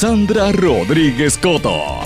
[0.00, 1.98] Sandra Rodríguez Coto.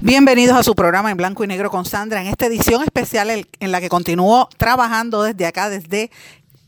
[0.00, 3.72] Bienvenidos a su programa en blanco y negro con Sandra, en esta edición especial en
[3.72, 6.10] la que continúo trabajando desde acá, desde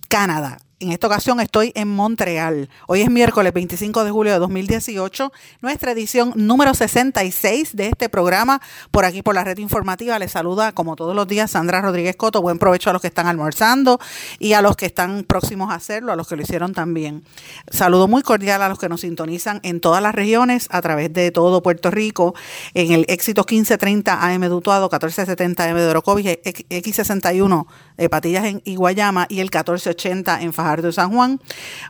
[0.09, 0.59] Canadá.
[0.83, 2.69] En esta ocasión estoy en Montreal.
[2.89, 8.61] Hoy es miércoles 25 de julio de 2018, nuestra edición número 66 de este programa.
[8.91, 12.43] Por aquí, por la red informativa, les saluda como todos los días Sandra Rodríguez Coto.
[12.43, 14.01] Buen provecho a los que están almorzando
[14.41, 17.23] y a los que están próximos a hacerlo, a los que lo hicieron también.
[17.71, 21.31] Saludo muy cordial a los que nos sintonizan en todas las regiones, a través de
[21.31, 22.35] todo Puerto Rico,
[22.75, 27.67] en el éxito 1530 AM de Utuado, 1470 AM de Orocovis, X61
[27.99, 31.41] de Patillas en Iguayama y el 1480 en Fajardo de San Juan.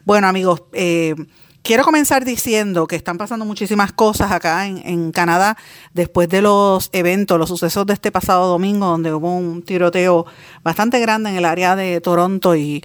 [0.04, 1.14] Bueno, amigos, eh,
[1.62, 5.56] quiero comenzar diciendo que están pasando muchísimas cosas acá en, Canadá
[5.94, 10.26] después de los eventos, los sucesos de este pasado domingo, donde hubo un tiroteo
[10.64, 12.82] bastante grande en el área de Toronto y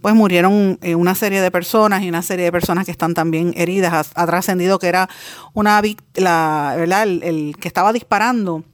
[0.00, 3.52] pues murieron eh, una serie de personas y una serie de personas que están también
[3.56, 4.12] heridas.
[4.14, 5.08] Ha, trascendido que era
[5.52, 5.82] una
[6.14, 7.02] la, ¿verdad?
[7.02, 8.64] el que estaba disparando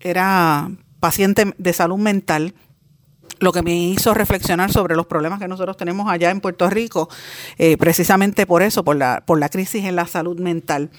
[0.00, 0.70] era
[1.00, 2.54] paciente de salud mental
[3.38, 7.08] lo que me hizo reflexionar sobre los problemas que nosotros tenemos allá en Puerto Rico,
[7.58, 10.90] eh, precisamente por eso, por la, por la crisis en la salud mental.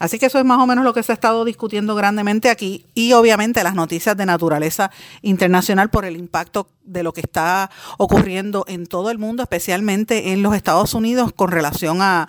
[0.00, 2.86] Así que eso es más o menos lo que se ha estado discutiendo grandemente aquí
[2.94, 4.90] y obviamente las noticias de naturaleza
[5.22, 10.42] internacional por el impacto de lo que está ocurriendo en todo el mundo, especialmente en
[10.42, 12.28] los Estados Unidos con relación a,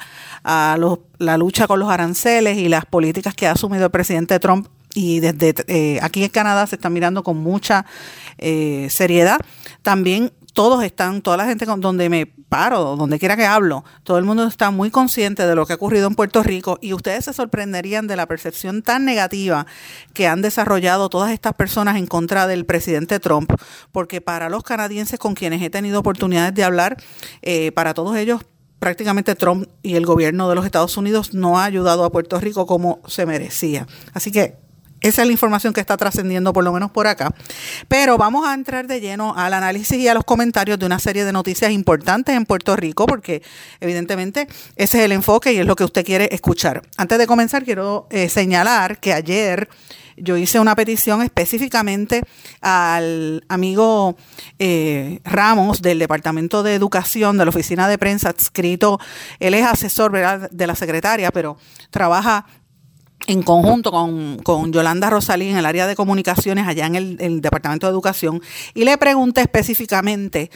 [1.18, 5.20] la lucha con los aranceles y las políticas que ha asumido el presidente Trump y
[5.20, 7.86] desde eh, aquí en Canadá se está mirando con mucha
[8.38, 9.40] eh, seriedad.
[9.82, 14.18] También todos están, toda la gente con donde me paro, donde quiera que hablo, todo
[14.18, 17.26] el mundo está muy consciente de lo que ha ocurrido en Puerto Rico y ustedes
[17.26, 19.68] se sorprenderían de la percepción tan negativa
[20.14, 23.52] que han desarrollado todas estas personas en contra del presidente Trump,
[23.92, 26.96] porque para los canadienses con quienes he tenido oportunidades de hablar,
[27.42, 28.42] eh, para todos ellos
[28.80, 32.66] prácticamente Trump y el gobierno de los Estados Unidos no ha ayudado a Puerto Rico
[32.66, 33.88] como se merecía.
[34.14, 34.65] Así que
[35.08, 37.34] esa es la información que está trascendiendo por lo menos por acá.
[37.88, 41.26] Pero vamos a entrar de lleno al análisis y a los comentarios de una serie
[41.26, 43.44] de noticias importantes en Puerto Rico, porque
[43.80, 46.82] evidentemente ese es el enfoque y es lo que usted quiere escuchar.
[46.98, 49.70] Antes de comenzar, quiero eh, señalar que ayer
[50.18, 52.24] yo hice una petición específicamente
[52.62, 54.16] al amigo
[54.60, 59.00] eh, Ramos del Departamento de Educación de la Oficina de Prensa adscrito.
[59.40, 61.58] Él es asesor de la secretaria, pero
[61.92, 62.46] trabaja
[63.28, 67.88] en conjunto con, con, Yolanda Rosalí en el área de comunicaciones allá en el, Departamento
[67.88, 68.42] de Educación
[68.74, 70.50] y le pregunté específicamente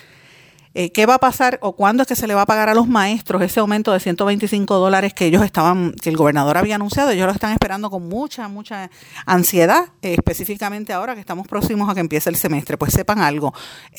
[0.76, 2.76] eh, qué va a pasar o cuándo es que se le va a pagar a
[2.76, 7.10] los maestros ese aumento de 125 dólares que ellos estaban, que el gobernador había anunciado.
[7.10, 8.92] Ellos lo están esperando con mucha, mucha
[9.26, 12.78] ansiedad, eh, específicamente ahora que estamos próximos a que empiece el semestre.
[12.78, 13.52] Pues sepan algo,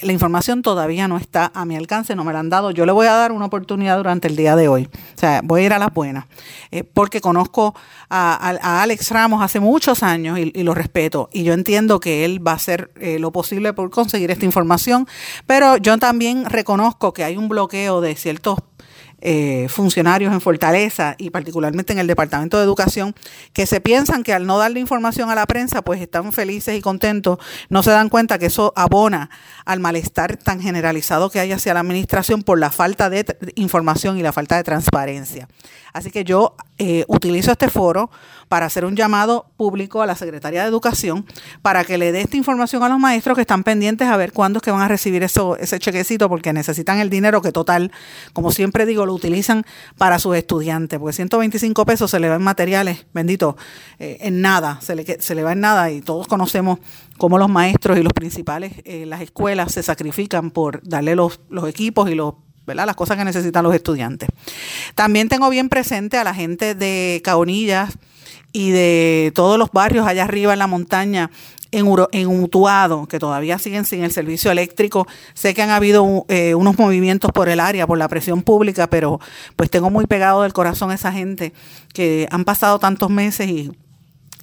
[0.02, 2.70] la información todavía no está a mi alcance, no me la han dado.
[2.70, 4.88] Yo le voy a dar una oportunidad durante el día de hoy.
[5.16, 6.26] O sea, voy a ir a las buenas,
[6.70, 7.74] eh, porque conozco
[8.08, 11.28] a, Alex Ramos hace muchos años y, y, lo respeto.
[11.32, 15.08] Y yo entiendo que él va a hacer lo posible por conseguir esta información,
[15.46, 18.58] pero yo también reconozco que hay un bloqueo de ciertos
[19.22, 23.14] eh, funcionarios en Fortaleza y particularmente en el Departamento de Educación
[23.52, 26.80] que se piensan que al no darle información a la prensa pues están felices y
[26.80, 29.30] contentos, no se dan cuenta que eso abona
[29.64, 33.24] al malestar tan generalizado que hay hacia la administración por la falta de
[33.56, 35.48] información y la falta de transparencia.
[35.92, 38.10] Así que yo eh, utilizo este foro
[38.48, 41.26] para hacer un llamado público a la Secretaría de Educación
[41.60, 44.56] para que le dé esta información a los maestros que están pendientes a ver cuándo
[44.56, 47.92] es que van a recibir eso, ese chequecito porque necesitan el dinero que total,
[48.32, 49.66] como siempre digo, lo utilizan
[49.98, 53.58] para sus estudiantes, porque 125 pesos se le va en materiales, bendito,
[53.98, 56.78] eh, en nada, se le, se le va en nada y todos conocemos
[57.18, 61.68] cómo los maestros y los principales, eh, las escuelas se sacrifican por darle los, los
[61.68, 62.36] equipos y los
[62.74, 64.28] las cosas que necesitan los estudiantes.
[64.94, 67.98] También tengo bien presente a la gente de Caonillas
[68.52, 71.30] y de todos los barrios allá arriba en la montaña
[71.72, 75.06] en, en Utuado, que todavía siguen sin el servicio eléctrico.
[75.34, 79.20] Sé que han habido eh, unos movimientos por el área, por la presión pública, pero
[79.56, 81.52] pues tengo muy pegado del corazón a esa gente
[81.92, 83.70] que han pasado tantos meses y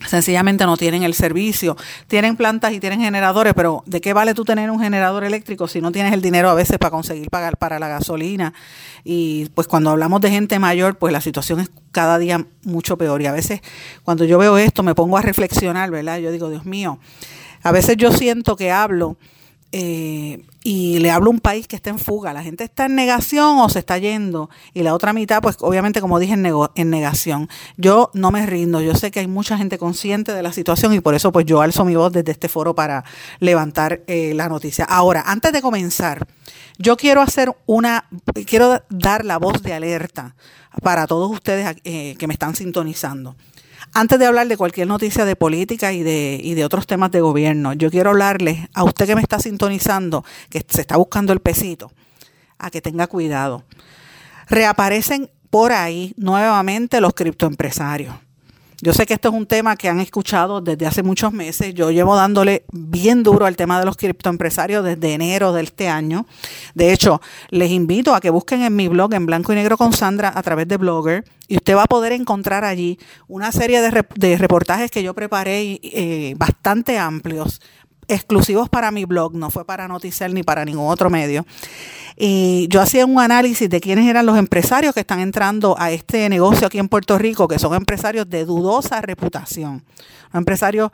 [0.06, 1.76] sencillamente no tienen el servicio.
[2.08, 5.82] Tienen plantas y tienen generadores, pero ¿de qué vale tú tener un generador eléctrico si
[5.82, 8.54] no tienes el dinero a veces para conseguir pagar para la gasolina?
[9.04, 13.22] Y pues cuando hablamos de gente mayor, pues la situación es cada día mucho peor.
[13.22, 13.62] Y a veces
[14.04, 16.20] cuando yo veo esto me pongo a reflexionar, ¿verdad?
[16.20, 17.00] Yo digo, Dios mío,
[17.64, 19.18] a veces yo siento que hablo
[19.72, 22.34] eh, y le hablo a un país que está en fuga.
[22.34, 24.50] La gente está en negación o se está yendo.
[24.74, 27.48] Y la otra mitad, pues obviamente, como dije, en, negación.
[27.78, 28.82] Yo no me rindo.
[28.82, 31.62] Yo sé que hay mucha gente consciente de la situación y por eso pues yo
[31.62, 33.06] alzo mi voz desde este foro para
[33.40, 34.84] levantar eh, la noticia.
[34.84, 36.28] Ahora, antes de comenzar,
[36.78, 38.10] yo quiero hacer una,
[38.46, 40.36] quiero dar la voz de alerta
[40.84, 43.38] para todos ustedes eh, que me están sintonizando.
[44.00, 47.20] Antes de hablar de cualquier noticia de política y de, y de otros temas de
[47.20, 51.40] gobierno, yo quiero hablarle a usted que me está sintonizando, que se está buscando el
[51.40, 51.92] pesito,
[52.60, 53.64] a que tenga cuidado.
[54.50, 58.14] Reaparecen por ahí nuevamente los criptoempresarios.
[58.80, 61.74] Yo sé que esto es un tema que han escuchado desde hace muchos meses.
[61.74, 66.28] Yo llevo dándole bien duro al tema de los criptoempresarios desde enero de este año.
[66.76, 67.20] De hecho,
[67.50, 70.44] les invito a que busquen en mi blog en blanco y negro con Sandra a
[70.44, 75.02] través de Blogger y usted va a poder encontrar allí una serie de, reportajes que
[75.02, 77.62] yo preparé eh, bastante amplios
[78.08, 81.46] exclusivos para mi blog, no fue para Noticiel ni para ningún otro medio.
[82.16, 86.30] Y yo hacía un análisis de quiénes eran los empresarios que están entrando a este
[86.30, 89.84] negocio aquí en Puerto Rico, que son empresarios de dudosa reputación,
[90.34, 90.92] empresarios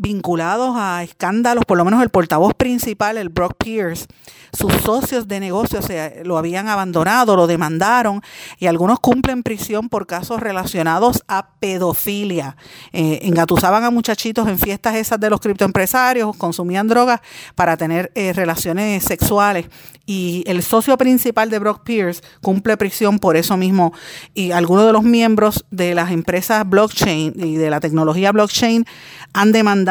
[0.00, 4.06] vinculados a escándalos, por lo menos el portavoz principal, el Brock Pierce,
[4.52, 8.22] sus socios de negocio se lo habían abandonado, lo demandaron
[8.58, 12.56] y algunos cumplen prisión por casos relacionados a pedofilia.
[12.92, 17.20] Eh, engatusaban a muchachitos en fiestas esas de los criptoempresarios, consumían drogas
[17.54, 19.66] para tener eh, relaciones sexuales
[20.06, 23.92] y el socio principal de Brock Pierce cumple prisión por eso mismo
[24.34, 28.86] y algunos de los miembros de las empresas blockchain y de la tecnología blockchain
[29.32, 29.89] han demandado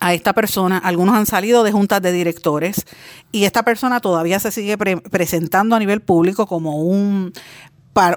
[0.00, 2.86] a esta persona, algunos han salido de juntas de directores
[3.32, 7.32] y esta persona todavía se sigue presentando a nivel público como un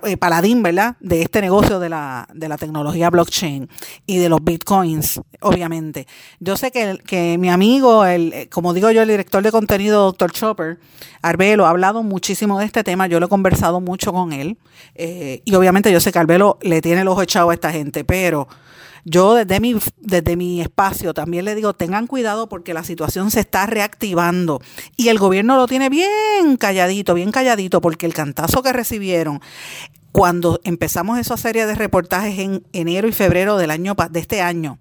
[0.06, 0.96] eh, paladín, ¿verdad?
[1.02, 2.28] De este negocio de la,
[2.60, 3.68] tecnología blockchain
[4.06, 6.08] y de los bitcoins, obviamente.
[6.40, 10.06] Yo sé que, que mi amigo, el, eh, como digo yo, el director de contenido,
[10.06, 10.32] Dr.
[10.32, 10.80] Chopper,
[11.22, 14.58] Arbelo, ha hablado muchísimo de este tema, yo lo he conversado mucho con él
[14.96, 18.06] eh, y obviamente yo sé que Arbelo le tiene el ojo echado a esta gente,
[18.06, 18.48] pero
[19.06, 23.42] yo desde mi, desde mi espacio también le digo, tengan cuidado porque la situación se
[23.42, 24.62] está reactivando
[24.96, 29.42] y el gobierno lo tiene bien calladito, bien calladito, porque el cantazo que recibieron
[30.14, 34.78] cuando empezamos esa serie de reportajes en enero y febrero del año de este año,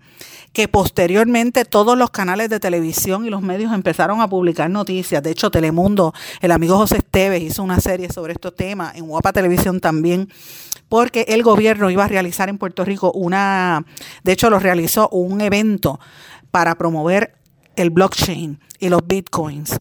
[0.52, 5.22] que posteriormente todos los canales de televisión y los medios empezaron a publicar noticias.
[5.22, 9.32] De hecho, Telemundo, el amigo José Esteves hizo una serie sobre estos temas, en Guapa
[9.32, 10.28] Televisión también
[10.92, 13.86] porque el gobierno iba a realizar en Puerto Rico una,
[14.24, 15.98] de hecho lo realizó un evento
[16.50, 17.32] para promover
[17.76, 19.78] el blockchain y los bitcoins.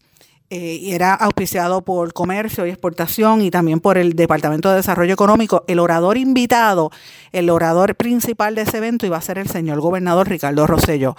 [0.48, 5.12] Eh, y era auspiciado por Comercio y Exportación y también por el Departamento de Desarrollo
[5.12, 5.64] Económico.
[5.68, 6.90] El orador invitado,
[7.32, 11.14] el orador principal de ese evento iba a ser el señor gobernador Ricardo Rosello.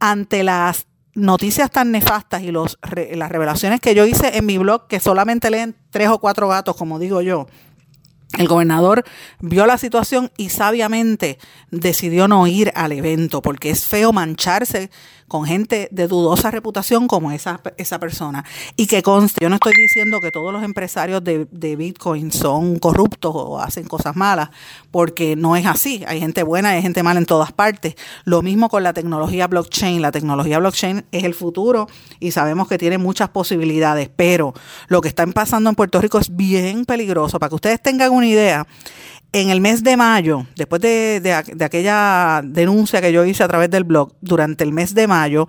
[0.00, 2.76] Ante las noticias tan nefastas y los,
[3.12, 6.74] las revelaciones que yo hice en mi blog, que solamente leen tres o cuatro gatos,
[6.74, 7.46] como digo yo,
[8.36, 9.04] el gobernador
[9.40, 11.38] vio la situación y sabiamente
[11.70, 14.90] decidió no ir al evento porque es feo mancharse
[15.28, 18.44] con gente de dudosa reputación como esa, esa persona.
[18.76, 22.78] Y que conste, yo no estoy diciendo que todos los empresarios de, de Bitcoin son
[22.78, 24.50] corruptos o hacen cosas malas,
[24.90, 26.02] porque no es así.
[26.06, 27.94] Hay gente buena y hay gente mala en todas partes.
[28.24, 30.02] Lo mismo con la tecnología blockchain.
[30.02, 34.54] La tecnología blockchain es el futuro y sabemos que tiene muchas posibilidades, pero
[34.88, 37.38] lo que está pasando en Puerto Rico es bien peligroso.
[37.38, 38.66] Para que ustedes tengan una idea,
[39.32, 43.84] en el mes de mayo, después de, aquella denuncia que yo hice a través del
[43.84, 45.46] blog, durante el mes de mayo,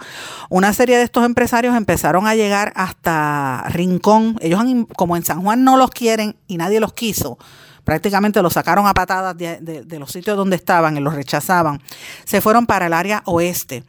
[0.49, 4.37] una serie de estos empresarios empezaron a llegar hasta Rincón.
[4.41, 4.61] Ellos,
[4.95, 7.37] como en San Juan no los quieren y nadie los quiso,
[7.85, 11.81] prácticamente los sacaron a patadas de, de los sitios donde estaban y los rechazaban,
[12.25, 13.85] se fueron para el área oeste.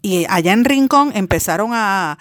[0.00, 2.18] Y allá en Rincón empezaron a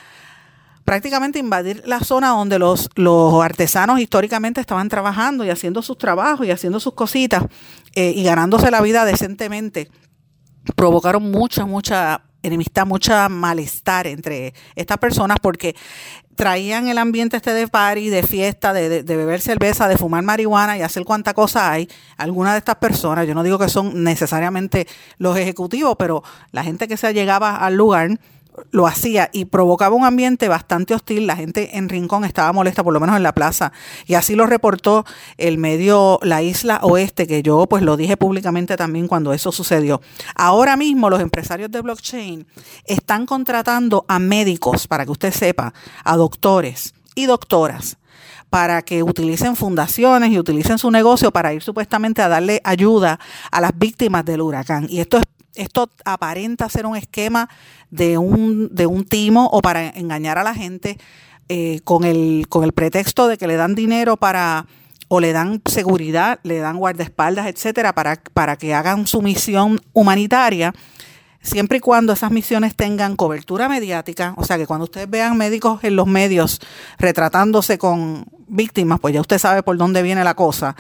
[0.86, 6.46] prácticamente invadir la zona donde los, los artesanos históricamente estaban trabajando y haciendo sus trabajos
[6.46, 7.44] y haciendo sus cositas
[7.96, 9.90] eh, y ganándose la vida decentemente.
[10.76, 15.76] Provocaron mucha, mucha enemistad, mucha malestar entre estas personas porque
[16.36, 20.78] traían el ambiente este de party, de fiesta, de, de, beber cerveza, de fumar marihuana
[20.78, 21.88] y hacer cuánta cosa hay.
[22.18, 24.88] Algunas de estas personas, yo no digo que son necesariamente
[25.18, 28.20] los ejecutivos, pero la gente que se llegaba al lugar
[28.72, 31.28] lo hacía y provocaba un ambiente bastante hostil.
[31.28, 33.72] La gente en Rincón estaba molesta, por lo menos en la plaza.
[34.06, 35.06] Y así lo reportó
[35.38, 40.02] el medio La Isla Oeste, que yo pues lo dije públicamente también cuando eso sucedió.
[40.36, 42.48] Ahora mismo los empresarios de blockchain
[42.86, 47.98] están contratando a médicos, para que usted sepa, a doctores y doctoras
[48.50, 53.20] para que utilicen fundaciones y utilicen su negocio para ir supuestamente a darle ayuda
[53.50, 54.86] a las víctimas del huracán.
[54.92, 55.24] Y esto es
[55.56, 57.50] esto aparenta ser un esquema
[57.92, 60.98] de un, de un timo o para engañar a la gente
[61.50, 64.66] eh, con, el, con el pretexto de que le dan dinero para
[65.10, 70.74] o le dan seguridad, le dan guardaespaldas, etcétera, para, para que hagan su misión humanitaria,
[71.40, 75.84] siempre y cuando esas misiones tengan cobertura mediática, o sea que cuando ustedes vean médicos
[75.84, 76.60] en los medios
[76.98, 80.76] retratándose con víctimas, pues ya usted sabe por dónde viene la cosa.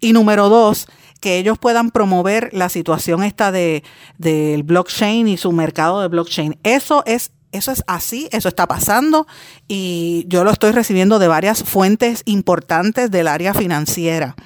[0.00, 0.88] Y número dos,
[1.26, 3.82] que ellos puedan promover la situación esta de
[4.16, 6.56] del blockchain y su mercado de blockchain.
[6.62, 9.26] Eso es eso es así, eso está pasando
[9.66, 14.36] y yo lo estoy recibiendo de varias fuentes importantes del área financiera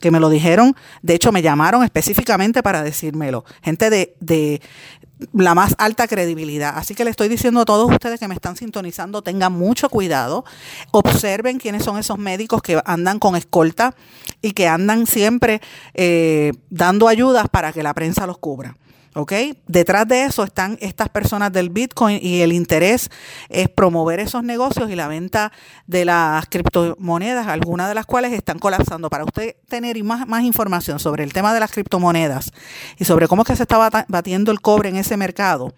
[0.00, 4.60] que me lo dijeron, de hecho me llamaron específicamente para decírmelo, gente de, de,
[5.32, 6.76] la más alta credibilidad.
[6.76, 10.44] Así que le estoy diciendo a todos ustedes que me están sintonizando, tengan mucho cuidado,
[10.92, 13.94] observen quiénes son esos médicos que andan con escolta
[14.42, 15.60] y que andan siempre
[15.94, 18.76] eh, dando ayudas para que la prensa los cubra.
[19.14, 19.32] ¿Ok?
[19.66, 23.10] Detrás de eso están estas personas del Bitcoin y el interés
[23.48, 25.50] es promover esos negocios y la venta
[25.88, 29.10] de las criptomonedas, algunas de las cuales están colapsando.
[29.10, 32.52] Para usted tener más, más información sobre el tema de las criptomonedas
[32.98, 35.74] y sobre cómo es que se está batiendo el cobre en ese mercado,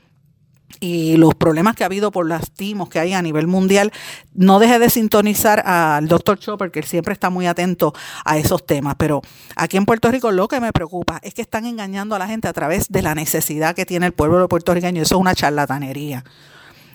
[0.80, 3.92] y los problemas que ha habido por las timos que hay a nivel mundial,
[4.34, 7.92] no deje de sintonizar al doctor Chopper, que él siempre está muy atento
[8.24, 8.96] a esos temas.
[8.98, 9.22] Pero
[9.56, 12.48] aquí en Puerto Rico lo que me preocupa es que están engañando a la gente
[12.48, 15.02] a través de la necesidad que tiene el pueblo puertorriqueño.
[15.02, 16.24] Eso es una charlatanería.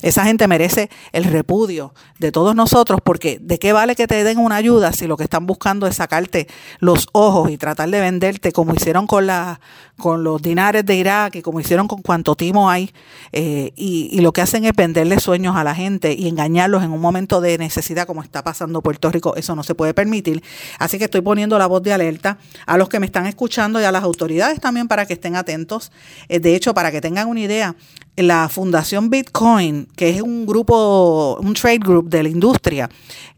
[0.01, 4.37] Esa gente merece el repudio de todos nosotros porque de qué vale que te den
[4.37, 6.47] una ayuda si lo que están buscando es sacarte
[6.79, 9.59] los ojos y tratar de venderte como hicieron con, la,
[9.97, 12.91] con los dinares de Irak y como hicieron con cuanto timo hay
[13.31, 16.91] eh, y, y, lo que hacen es venderle sueños a la gente y engañarlos en
[16.91, 19.35] un momento de necesidad como está pasando Puerto Rico.
[19.35, 20.43] Eso no se puede permitir.
[20.79, 23.83] Así que estoy poniendo la voz de alerta a los que me están escuchando y
[23.83, 25.91] a las autoridades también para que estén atentos.
[26.29, 27.75] Eh, de hecho, para que tengan una idea,
[28.17, 32.89] la Fundación Bitcoin, que es un grupo, un trade group de la industria,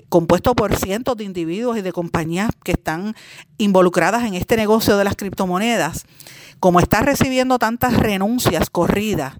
[0.07, 3.15] compuesto por cientos de individuos y de compañías que están
[3.57, 6.05] involucradas en este negocio de las criptomonedas,
[6.59, 9.35] como está recibiendo tantas renuncias corridas,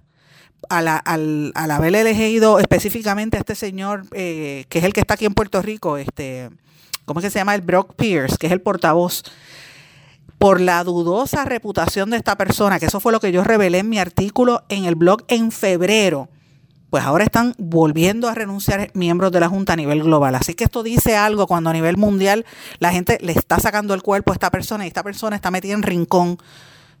[0.68, 5.14] al, al, al haber elegido específicamente a este señor, eh, que es el que está
[5.14, 6.50] aquí en Puerto Rico, este,
[7.06, 7.54] ¿cómo es que se llama?
[7.54, 9.22] El Brock Pierce, que es el portavoz
[10.40, 13.90] por la dudosa reputación de esta persona, que eso fue lo que yo revelé en
[13.90, 16.30] mi artículo en el blog en febrero,
[16.88, 20.34] pues ahora están volviendo a renunciar miembros de la Junta a nivel global.
[20.34, 22.46] Así que esto dice algo cuando a nivel mundial
[22.78, 25.74] la gente le está sacando el cuerpo a esta persona y esta persona está metida
[25.74, 26.38] en rincón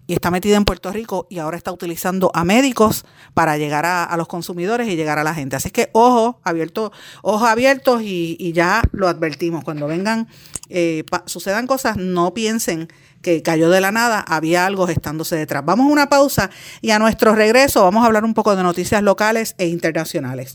[0.06, 3.04] y está metida en Puerto Rico y ahora está utilizando a médicos
[3.34, 5.56] para llegar a, los consumidores y llegar a la gente.
[5.56, 6.92] Así que ojo abierto,
[7.22, 9.62] ojos abiertos y, ya lo advertimos.
[9.62, 10.28] Cuando vengan,
[10.68, 12.88] eh, sucedan cosas, no piensen
[13.22, 15.64] que cayó de la nada, había algo gestándose detrás.
[15.64, 19.02] Vamos a una pausa y a nuestro regreso vamos a hablar un poco de noticias
[19.02, 20.54] locales e internacionales.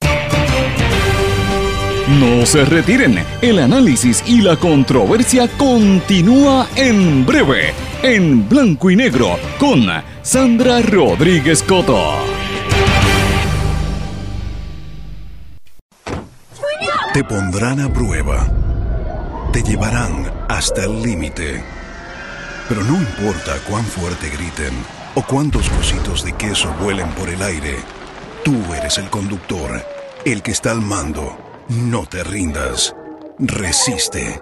[2.08, 7.74] No se retiren, el análisis y la controversia continúa en breve,
[8.06, 9.88] en blanco y negro, con
[10.22, 12.14] Sandra Rodríguez Coto.
[17.14, 18.48] Te pondrán a prueba,
[19.52, 21.64] te llevarán hasta el límite
[22.68, 24.74] pero no importa cuán fuerte griten
[25.14, 27.76] o cuántos cositos de queso vuelen por el aire,
[28.44, 29.84] tú eres el conductor,
[30.26, 31.38] el que está al mando.
[31.70, 32.96] No te rindas.
[33.40, 34.42] Resiste.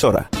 [0.01, 0.40] emisora.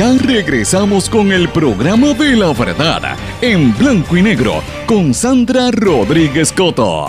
[0.00, 6.54] ya regresamos con el programa de la verdad en blanco y negro con Sandra Rodríguez
[6.54, 7.06] Coto.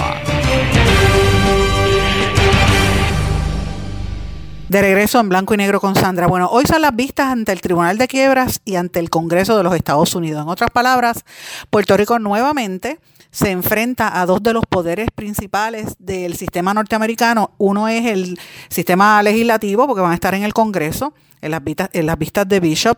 [4.68, 6.28] De regreso en blanco y negro con Sandra.
[6.28, 9.64] Bueno, hoy son las vistas ante el Tribunal de Quiebras y ante el Congreso de
[9.64, 10.44] los Estados Unidos.
[10.44, 11.24] En otras palabras,
[11.70, 13.00] Puerto Rico nuevamente
[13.32, 17.52] se enfrenta a dos de los poderes principales del sistema norteamericano.
[17.58, 22.48] Uno es el sistema legislativo, porque van a estar en el Congreso, en las, vistas,
[22.48, 22.98] de Bishop,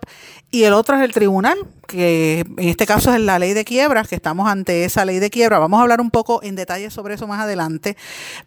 [0.51, 4.07] y el otro es el tribunal, que en este caso es la ley de quiebras,
[4.07, 5.59] que estamos ante esa ley de quiebra.
[5.59, 7.97] Vamos a hablar un poco en detalle sobre eso más adelante,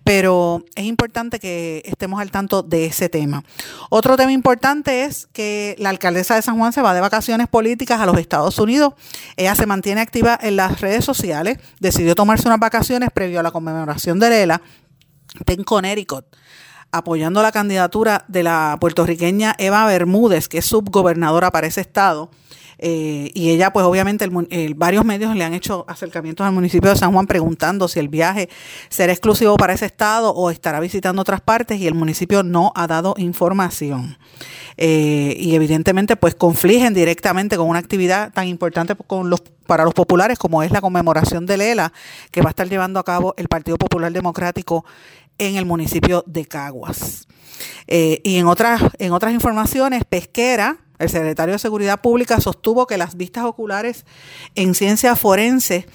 [0.04, 3.42] pero es importante que estemos al tanto de ese tema.
[3.90, 8.00] Otro tema importante es que la alcaldesa de San Juan se va de vacaciones políticas
[8.00, 8.94] a los Estados Unidos.
[9.36, 13.50] Ella se mantiene activa en las redes sociales, decidió tomarse unas vacaciones previo a la
[13.50, 14.62] conmemoración de Lela
[15.46, 16.26] en Connecticut
[16.96, 22.30] apoyando la candidatura de la puertorriqueña Eva Bermúdez, que es subgobernadora para ese estado.
[22.78, 24.28] Eh, y ella, pues obviamente,
[24.74, 28.48] varios medios le han hecho acercamientos al municipio de San Juan preguntando si el viaje
[28.90, 32.86] será exclusivo para ese estado o estará visitando otras partes y el municipio no ha
[32.86, 34.18] dado información.
[34.76, 38.94] Eh, y evidentemente, pues confligen directamente con una actividad tan importante
[39.66, 41.92] para los populares como es la conmemoración de Lela
[42.30, 44.84] que va a estar llevando a cabo el Partido Popular Democrático
[45.38, 47.26] en el municipio de Caguas.
[47.86, 52.98] Eh, y en otras, en otras informaciones, Pesquera, el secretario de Seguridad Pública, sostuvo que
[52.98, 54.04] las vistas oculares
[54.54, 55.86] en ciencia forense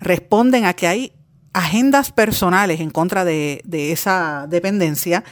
[0.00, 1.12] responden a que hay
[1.56, 5.24] agendas personales en contra de, esa dependencia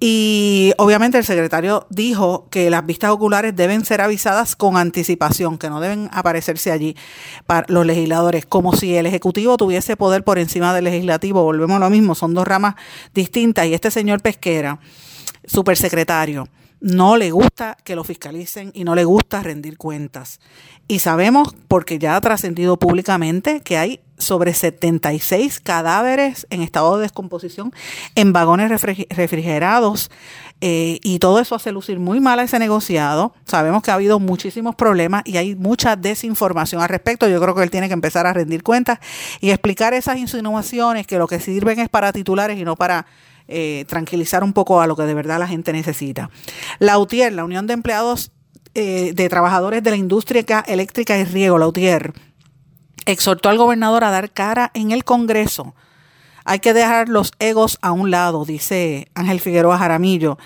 [0.00, 5.70] y obviamente el secretario dijo que las vistas oculares deben ser avisadas con anticipación, que
[5.70, 6.96] no deben aparecerse allí
[7.46, 11.44] para los legisladores, como si el Ejecutivo tuviese poder por encima del Legislativo.
[11.44, 12.74] Volvemos a lo mismo, son dos ramas
[13.14, 14.80] distintas y este señor Pesquera,
[15.44, 16.48] supersecretario,
[16.80, 20.40] no le gusta que lo fiscalicen y no le gusta rendir cuentas.
[20.88, 27.02] Y sabemos, porque ya ha trascendido públicamente, que hay sobre 76 cadáveres en estado de
[27.02, 27.72] descomposición
[28.14, 30.10] en vagones refrigerados.
[30.62, 33.34] Eh, y todo eso hace lucir muy mal a ese negociado.
[33.46, 37.28] Sabemos que ha habido muchísimos problemas y hay mucha desinformación al respecto.
[37.28, 38.98] Yo creo que él tiene que empezar a rendir cuentas
[39.40, 43.06] y explicar esas insinuaciones que lo que sirven es para titulares y no para
[43.48, 46.30] eh, tranquilizar un poco a lo que de verdad la gente necesita.
[46.78, 48.32] La UTIER, la Unión de Empleados
[48.74, 52.12] eh, de Trabajadores de la Industria Eléctrica y Riego, la UTIER,
[53.12, 55.74] exhortó al gobernador a dar cara en el Congreso.
[56.44, 60.38] Hay que dejar los egos a un lado, dice Ángel Figueroa Jaramillo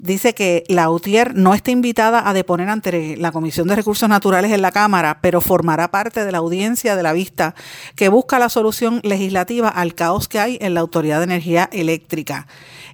[0.00, 4.50] dice que la UTIER no está invitada a deponer ante la Comisión de Recursos Naturales
[4.50, 7.54] en la Cámara, pero formará parte de la audiencia de la vista
[7.94, 12.46] que busca la solución legislativa al caos que hay en la Autoridad de Energía Eléctrica.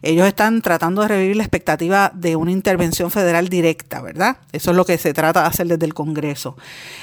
[0.02, 4.38] Ellos están tratando de revivir la expectativa de una intervención federal directa, ¿verdad?
[4.52, 6.56] Eso es lo que se trata de hacer desde el Congreso.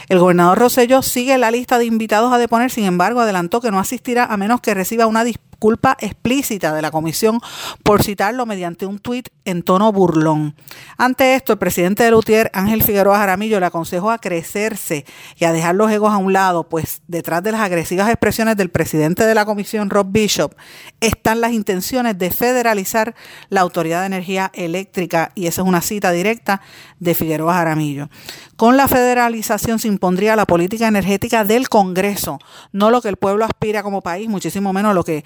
[0.10, 3.80] El gobernador Rosselló sigue la lista de invitados a deponer, sin embargo, adelantó que no
[3.80, 5.24] asistirá a menos que reciba una
[5.63, 7.39] culpa explícita de la comisión
[7.84, 10.56] por citarlo mediante un tuit en tono burlón.
[10.97, 15.06] Ante esto, el presidente de Lutier, Ángel Figueroa Jaramillo, le aconsejó a crecerse
[15.38, 18.71] y a dejar los egos a un lado, pues detrás de las agresivas expresiones del
[18.71, 20.54] presidente de la comisión, Rob Bishop,
[20.99, 23.15] están las intenciones de federalizar
[23.47, 26.60] la Autoridad de Energía Eléctrica y esa es una cita directa
[26.99, 28.10] de Figueroa Jaramillo.
[28.58, 32.39] Con la federalización se impondría la política energética del Congreso,
[32.71, 35.23] no lo que el pueblo aspira como país, muchísimo menos lo que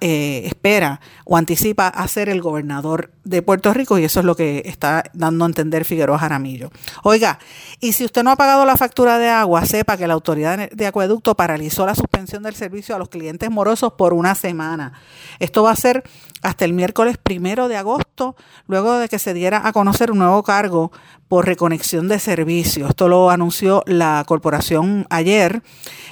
[0.00, 4.62] eh, espera o anticipa hacer el gobernador de Puerto Rico y eso es lo que
[4.66, 6.70] está dando a entender Figueroa Jaramillo.
[7.02, 7.38] Oiga,
[7.80, 10.86] y si usted no ha pagado la factura de agua, sepa que la autoridad de
[10.86, 14.92] acueducto paralizó la suspensión del servicio a los clientes morosos por una semana.
[15.38, 16.04] Esto va a ser
[16.42, 20.42] hasta el miércoles primero de agosto, luego de que se diera a conocer un nuevo
[20.42, 20.92] cargo
[21.42, 22.90] reconexión de servicios.
[22.90, 25.62] Esto lo anunció la corporación ayer,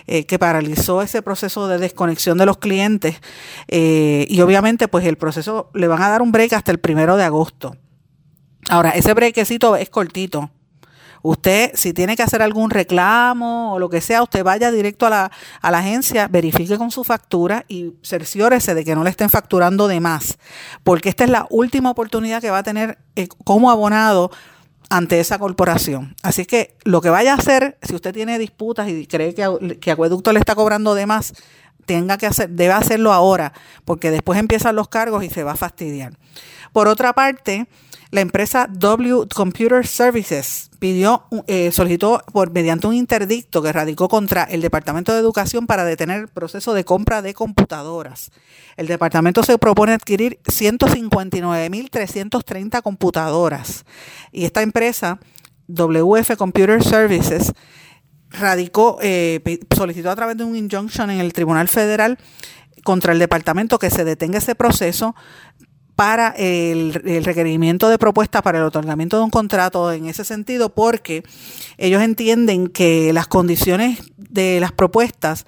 [0.06, 3.20] eh, que paralizó ese proceso de desconexión de los clientes
[3.68, 7.16] eh, y obviamente pues el proceso le van a dar un break hasta el primero
[7.16, 7.76] de agosto.
[8.68, 10.50] Ahora, ese brequecito es cortito,
[11.22, 15.11] Usted, si tiene que hacer algún reclamo o lo que sea, usted vaya directo a
[15.11, 19.30] la, a la agencia, verifique con su factura y cerciórese de que no le estén
[19.30, 20.37] facturando de más,
[20.82, 24.32] porque esta es la última oportunidad que va a tener eh, como abonado
[24.92, 26.14] ante esa corporación.
[26.22, 29.90] Así que lo que vaya a hacer, si usted tiene disputas y cree que, que
[29.90, 31.33] Acueducto le está cobrando de más,
[31.87, 33.55] tenga que hacer, debe hacerlo ahora,
[33.87, 36.18] porque después empiezan los cargos y se va a fastidiar.
[36.74, 37.68] Por otra parte,
[38.11, 44.42] la empresa W Computer Services pidió, eh, solicitó por mediante un interdicto que radicó contra
[44.42, 48.32] el Departamento de Educación para detener el proceso de compra de computadoras.
[48.76, 53.84] El departamento se propone adquirir 159.330 computadoras
[54.32, 55.20] y esta empresa
[55.68, 57.52] WF Computer Services
[58.30, 62.18] radicó, eh, solicitó a través de un injunction en el Tribunal Federal
[62.82, 65.14] contra el departamento que se detenga ese proceso
[65.96, 71.22] para el, requerimiento de propuesta para el otorgamiento de un contrato en ese sentido, porque
[71.78, 75.46] ellos entienden que las condiciones de las propuestas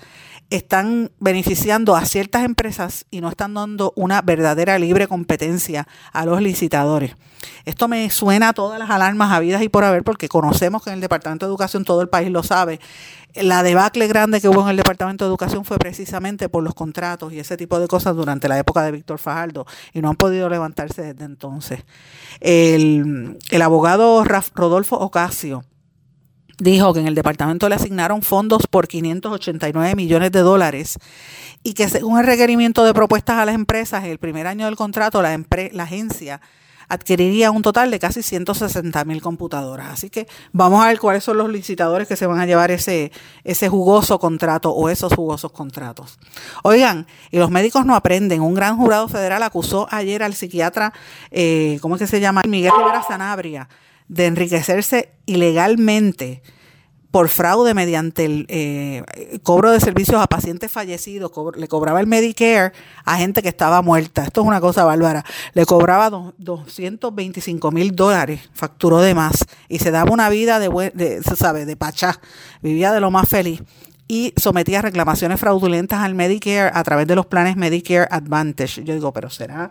[0.56, 6.40] están beneficiando a ciertas empresas y no están dando una verdadera libre competencia a los
[6.40, 7.16] licitadores.
[7.64, 10.94] Esto me suena a todas las alarmas habidas y por haber, porque conocemos que en
[10.94, 12.78] el Departamento de Educación todo el país lo sabe.
[13.34, 17.32] La debacle grande que hubo en el Departamento de Educación fue precisamente por los contratos
[17.32, 20.48] y ese tipo de cosas durante la época de Víctor Fajardo y no han podido
[20.48, 21.84] levantarse desde entonces.
[22.38, 25.64] El, el abogado Rodolfo Ocasio
[26.58, 30.98] dijo que en el departamento le asignaron fondos por 589 millones de dólares
[31.62, 35.22] y que según el requerimiento de propuestas a las empresas, el primer año del contrato,
[35.22, 35.38] la,
[35.72, 36.40] la agencia
[36.88, 39.90] adquiriría un total de casi 160 mil computadoras.
[39.90, 43.12] Así que vamos a ver cuáles son los licitadores que se van a llevar ese,
[43.42, 46.18] ese jugoso contrato o esos jugosos contratos.
[46.62, 48.40] Oigan, y los médicos no aprenden.
[48.42, 50.92] Un gran jurado federal acusó ayer al psiquiatra,
[51.30, 52.42] eh, ¿cómo es que se llama?
[52.46, 53.68] Miguel Rivera Sanabria
[54.08, 56.42] de enriquecerse ilegalmente
[57.14, 59.04] por fraude mediante el eh,
[59.44, 62.72] cobro de servicios a pacientes fallecidos, le cobraba el Medicare
[63.04, 64.24] a gente que estaba muerta.
[64.24, 65.24] Esto es una cosa bárbara.
[65.52, 71.22] Le cobraba 225 mil dólares, facturó de más y se daba una vida de, de,
[71.22, 71.66] ¿sabe?
[71.66, 72.18] de pachá.
[72.62, 73.62] Vivía de lo más feliz
[74.08, 78.82] y sometía reclamaciones fraudulentas al Medicare a través de los planes Medicare Advantage.
[78.82, 79.70] Yo digo, pero será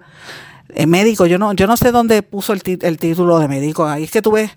[0.70, 3.86] eh, médico, yo no, yo no sé dónde puso el, título de médico.
[3.86, 4.52] Ahí es que tú ves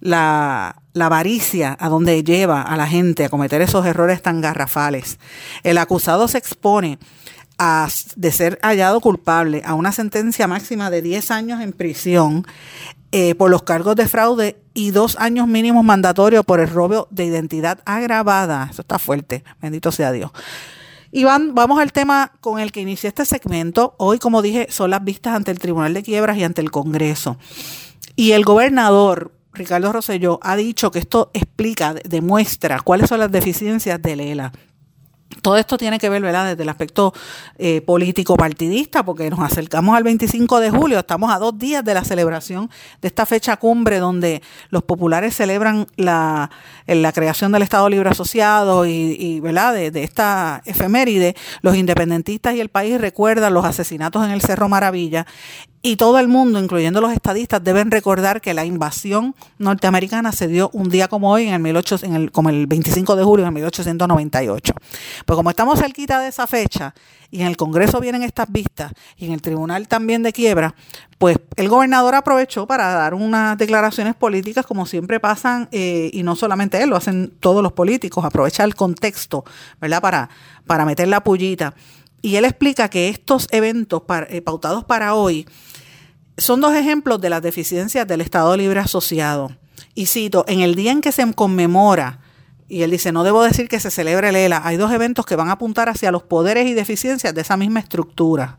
[0.00, 5.18] la, la avaricia a donde lleva a la gente a cometer esos errores tan garrafales.
[5.62, 6.98] El acusado se expone
[7.58, 12.46] a, de ser hallado culpable a una sentencia máxima de 10 años en prisión
[13.12, 17.24] eh, por los cargos de fraude y dos años mínimos mandatorios por el robo de
[17.24, 18.68] identidad agravada.
[18.70, 20.32] Eso está fuerte, bendito sea Dios.
[21.16, 23.94] Y vamos al tema con el que inicié este segmento.
[23.98, 27.36] Hoy, como dije, son las vistas ante el Tribunal de Quiebras y ante el Congreso.
[28.16, 34.02] Y el gobernador, Ricardo Rosselló, ha dicho que esto explica, demuestra cuáles son las deficiencias
[34.02, 34.52] de Lela.
[35.42, 37.12] Todo esto tiene que ver, ¿verdad?, desde el aspecto
[37.58, 41.94] eh, político partidista, porque nos acercamos al 25 de julio, estamos a dos días de
[41.94, 42.70] la celebración
[43.00, 46.50] de esta fecha cumbre donde los populares celebran la,
[46.86, 51.34] la creación del Estado Libre Asociado y, ¿verdad?, de, de, esta efeméride.
[51.62, 55.26] Los independentistas y el país recuerdan los asesinatos en el Cerro Maravilla
[55.86, 60.70] y todo el mundo, incluyendo los estadistas, deben recordar que la invasión norteamericana se dio
[60.72, 63.50] un día como hoy, en el, 18, en el, como el 25 de julio de
[63.50, 64.72] 1898.
[65.26, 66.94] Pues como estamos cerquita de esa fecha
[67.30, 70.74] y en el Congreso vienen estas vistas y en el Tribunal también de quiebra,
[71.18, 76.34] pues el gobernador aprovechó para dar unas declaraciones políticas como siempre pasan eh, y no
[76.34, 79.44] solamente él, lo hacen todos los políticos, aprovecha el contexto,
[79.82, 80.00] ¿verdad?
[80.00, 80.30] Para,
[80.66, 81.74] para meter la pullita.
[82.22, 85.46] Y él explica que estos eventos eh, pautados para hoy
[86.36, 89.50] son dos ejemplos de las deficiencias del Estado Libre Asociado.
[89.94, 92.20] Y cito, en el día en que se conmemora,
[92.68, 95.36] y él dice, no debo decir que se celebre el ELA, hay dos eventos que
[95.36, 98.58] van a apuntar hacia los poderes y deficiencias de esa misma estructura.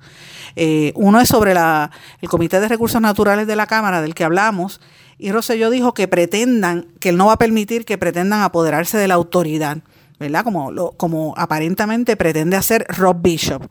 [0.55, 4.23] Eh, uno es sobre la, el Comité de Recursos Naturales de la Cámara, del que
[4.23, 4.79] hablamos,
[5.17, 9.07] y Rosselló dijo que pretendan, que él no va a permitir que pretendan apoderarse de
[9.07, 9.79] la autoridad,
[10.19, 10.43] ¿verdad?
[10.43, 13.67] Como, lo, como aparentemente pretende hacer Rob Bishop.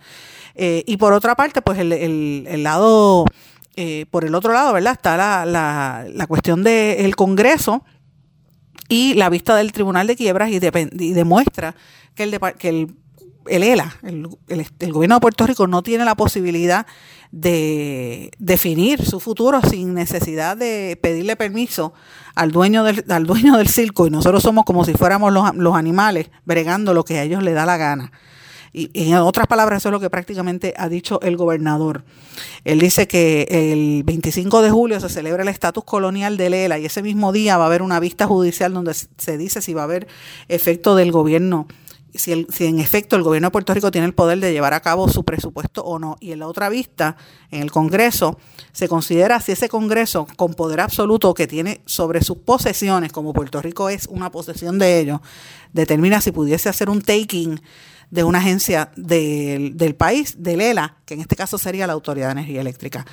[0.54, 3.24] Eh, y por otra parte, pues el, el, el lado
[3.76, 4.92] eh, por el otro lado, ¿verdad?
[4.92, 7.84] Está la, la, la cuestión del Congreso
[8.88, 10.70] y la vista del Tribunal de Quiebras y, de,
[11.14, 11.74] demuestra
[12.14, 12.94] que el, que el,
[13.46, 14.28] el ELA, el,
[14.78, 16.86] el, gobierno de Puerto Rico, no tiene la posibilidad
[17.32, 21.92] de definir su futuro sin necesidad de pedirle permiso
[22.36, 25.74] al dueño del, al dueño del circo y nosotros somos como si fuéramos los, los
[25.74, 28.12] animales bregando lo que a ellos les da la gana.
[28.76, 32.04] Y, en otras palabras, eso es lo que prácticamente ha dicho el gobernador.
[32.64, 36.84] Él dice que el 25 de julio se celebra el estatus colonial de Lela y
[36.84, 39.84] ese mismo día va a haber una vista judicial donde se dice si va a
[39.84, 40.08] haber
[40.48, 41.68] efecto del gobierno
[42.14, 44.74] si, el, si, en efecto el gobierno de Puerto Rico tiene el poder de llevar
[44.74, 46.16] a cabo su presupuesto o no.
[46.20, 47.16] Y en la otra vista,
[47.50, 48.38] en el Congreso,
[48.72, 53.60] se considera si ese Congreso con poder absoluto que tiene sobre sus posesiones, como Puerto
[53.60, 55.20] Rico es una posesión de ellos,
[55.72, 57.60] determina si pudiese hacer un taking
[58.10, 62.26] de una agencia del, del país, del ELA, que en este caso sería la Autoridad
[62.28, 63.06] de Energía Eléctrica.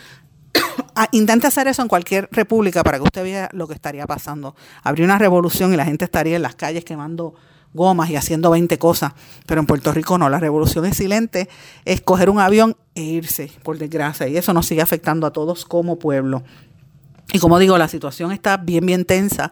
[0.94, 4.56] Ah, intente hacer eso en cualquier república para que usted vea lo que estaría pasando.
[4.84, 7.34] Habría una revolución y la gente estaría en las calles quemando
[7.74, 9.14] gomas y haciendo 20 cosas,
[9.46, 11.50] pero en Puerto Rico no, la revolución es silente,
[11.86, 15.66] es coger un avión e irse, por desgracia, y eso nos sigue afectando a todos
[15.66, 16.44] como pueblo.
[17.34, 19.52] Y como digo, la situación está bien, bien tensa.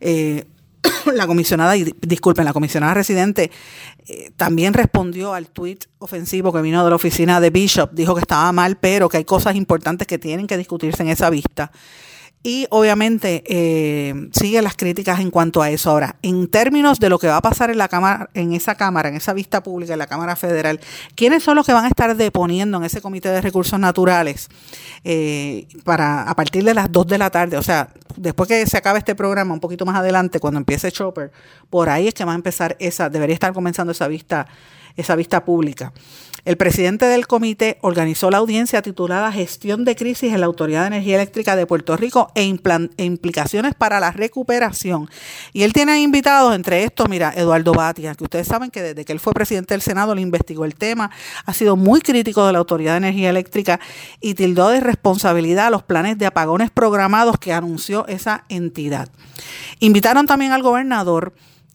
[0.00, 0.46] Eh,
[1.14, 3.50] la comisionada, y disculpen, la comisionada residente
[4.06, 8.20] eh, también respondió al tuit ofensivo que vino de la oficina de Bishop, dijo que
[8.20, 11.70] estaba mal, pero que hay cosas importantes que tienen que discutirse en esa vista.
[12.42, 15.90] Y obviamente eh, sigue las críticas en cuanto a eso.
[15.90, 19.10] Ahora, en términos de lo que va a pasar en la cámara, en esa cámara,
[19.10, 20.80] en esa vista pública, en la Cámara Federal,
[21.14, 24.48] ¿quiénes son los que van a estar deponiendo en ese comité de recursos naturales
[25.04, 27.58] eh, para a partir de las 2 de la tarde?
[27.58, 31.32] O sea, después que se acabe este programa, un poquito más adelante, cuando empiece Chopper,
[31.68, 34.46] por ahí es que va a empezar esa, debería estar comenzando esa vista,
[34.96, 35.92] esa vista pública.
[36.44, 40.88] El presidente del comité organizó la audiencia titulada Gestión de crisis en la Autoridad de
[40.88, 45.08] Energía Eléctrica de Puerto Rico e, e implicaciones para la recuperación.
[45.52, 49.12] Y él tiene invitados, entre estos, mira, Eduardo Batia, que ustedes saben que desde que
[49.12, 51.10] él fue presidente del Senado le investigó el tema,
[51.44, 53.80] ha sido muy crítico de la Autoridad de Energía Eléctrica
[54.20, 59.08] y tildó de responsabilidad los planes de apagones programados que anunció esa entidad.
[59.78, 61.32] Invitaron también al gobernador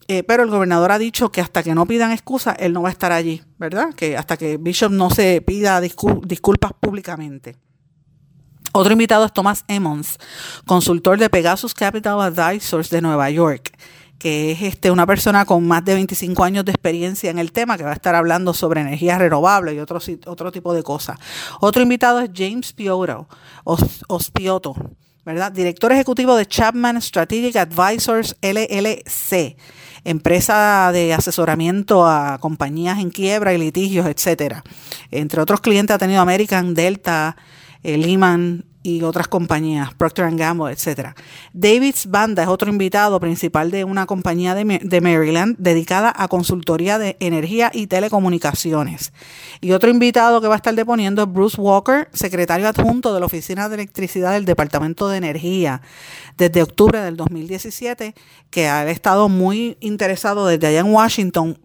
[0.07, 2.89] eh, pero el gobernador ha dicho que hasta que no pidan excusa, él no va
[2.89, 3.93] a estar allí, ¿verdad?
[3.95, 7.55] Que hasta que Bishop no se pida disculpas públicamente.
[8.71, 10.19] Otro invitado es Thomas Emmons,
[10.67, 13.75] consultor de Pegasus Capital Advisors de Nueva York,
[14.19, 17.77] que es este, una persona con más de 25 años de experiencia en el tema,
[17.77, 21.17] que va a estar hablando sobre energías renovables y otro, otro tipo de cosas.
[21.61, 23.27] Otro invitado es James Pioto,
[24.07, 24.75] Ospioto,
[25.25, 25.51] ¿verdad?
[25.51, 29.55] Director ejecutivo de Chapman Strategic Advisors LLC
[30.05, 34.63] empresa de asesoramiento a compañías en quiebra y litigios, etcétera.
[35.11, 37.35] Entre otros clientes ha tenido American, Delta,
[37.83, 41.15] eh, Lehman y otras compañías, Procter Gamble, etcétera.
[41.53, 46.99] Davids Banda es otro invitado principal de una compañía de, de, Maryland dedicada a consultoría
[46.99, 49.11] de energía y telecomunicaciones.
[49.59, 53.25] Y otro invitado que va a estar deponiendo es Bruce Walker, secretario adjunto de la
[53.25, 55.81] Oficina de Electricidad del Departamento de Energía
[56.37, 58.13] desde octubre del 2017,
[58.51, 61.57] que ha estado muy interesado desde allá en Washington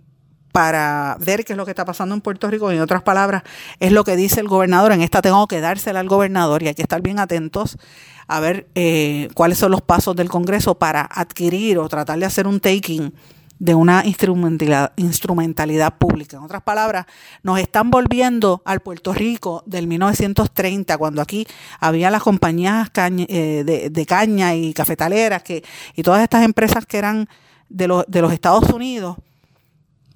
[0.52, 2.70] para ver qué es lo que está pasando en Puerto Rico.
[2.70, 3.42] En otras palabras,
[3.78, 4.92] es lo que dice el gobernador.
[4.92, 7.78] En esta tengo que dársela al gobernador y hay que estar bien atentos
[8.26, 12.46] a ver eh, cuáles son los pasos del Congreso para adquirir o tratar de hacer
[12.46, 13.12] un taking
[13.58, 16.38] de una instrumentalidad, pública.
[16.38, 17.04] En otras palabras,
[17.42, 21.46] nos están volviendo al Puerto Rico del 1930, cuando aquí
[21.78, 25.62] había las compañías eh, de, caña y cafetaleras que,
[25.94, 27.28] y todas estas empresas que eran
[27.68, 29.18] de, de los Estados Unidos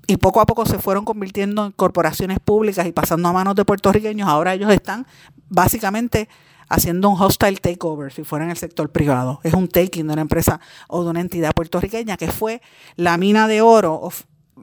[0.06, 3.64] y poco a poco se fueron convirtiendo en corporaciones públicas y pasando a manos de
[3.64, 4.28] puertorriqueños.
[4.28, 5.06] Ahora ellos están
[5.48, 6.28] básicamente
[6.68, 9.40] haciendo un hostile takeover, si fuera en el sector privado.
[9.42, 12.62] Es un taking de una empresa o de una entidad puertorriqueña que fue
[12.96, 14.10] la mina de oro,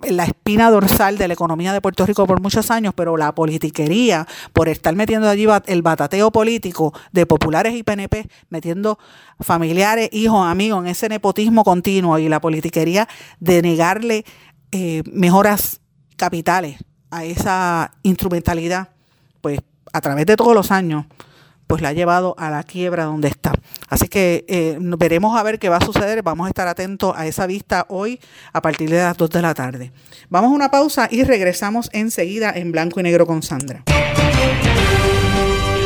[0.10, 4.28] la espina dorsal de la economía de Puerto Rico por muchos años, pero la politiquería,
[4.54, 8.98] por estar metiendo allí el batateo político de populares y PNP, metiendo
[9.40, 13.08] familiares, hijos, amigos en ese nepotismo continuo y la politiquería
[13.40, 14.26] de negarle
[14.72, 15.82] eh, mejoras
[16.16, 16.78] capitales
[17.10, 18.90] a esa instrumentalidad,
[19.42, 19.60] pues
[19.92, 21.06] a través de todos los años,
[21.68, 23.54] pues la ha llevado a la quiebra donde está.
[23.88, 26.22] Así que eh, veremos a ver qué va a suceder.
[26.22, 28.20] Vamos a estar atentos a esa vista hoy
[28.52, 29.92] a partir de las 2 de la tarde.
[30.30, 33.84] Vamos a una pausa y regresamos enseguida en blanco y negro con Sandra.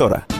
[0.00, 0.39] emisora.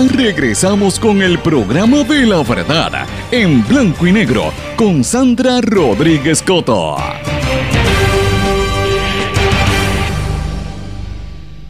[0.00, 6.96] regresamos con el programa de la verdad, en blanco y negro, con Sandra Rodríguez Coto.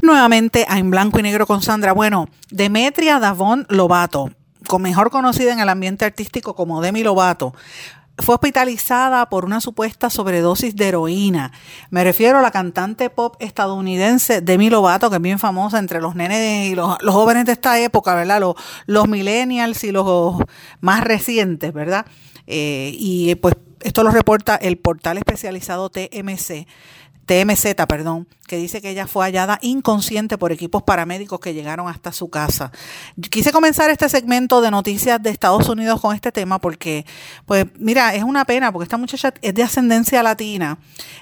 [0.02, 1.92] Nuevamente En Blanco y Negro con Sandra.
[1.92, 4.30] Bueno, Demetria Davón Lobato,
[4.78, 7.54] mejor conocida en el ambiente artístico como Demi Lobato,
[8.22, 11.52] fue hospitalizada por una supuesta sobredosis de heroína.
[11.90, 16.14] Me refiero a la cantante pop estadounidense Demi Lovato, que es bien famosa entre los
[16.14, 18.40] nenes y los, jóvenes de esta época, ¿verdad?
[18.86, 20.36] Los, millennials y los
[20.80, 22.06] más recientes, ¿verdad?
[22.46, 26.66] Eh, y pues esto lo reporta el portal especializado TMC.
[27.32, 32.12] TMZ, perdón, que dice que ella fue hallada inconsciente por equipos paramédicos que llegaron hasta
[32.12, 32.70] su casa.
[33.30, 37.06] Quise comenzar este segmento de noticias de Estados Unidos con este tema porque,
[37.46, 40.78] pues, mira, es una pena porque esta muchacha es de ascendencia latina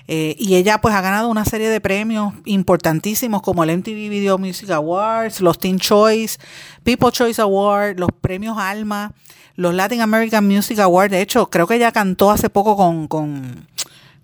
[0.09, 4.37] eh, y ella, pues, ha ganado una serie de premios importantísimos como el MTV Video
[4.37, 6.39] Music Awards, los Teen Choice,
[6.83, 9.15] People Choice Award, los premios Alma,
[9.55, 11.13] los Latin American Music Awards.
[11.13, 13.69] De hecho, creo que ella cantó hace poco con, con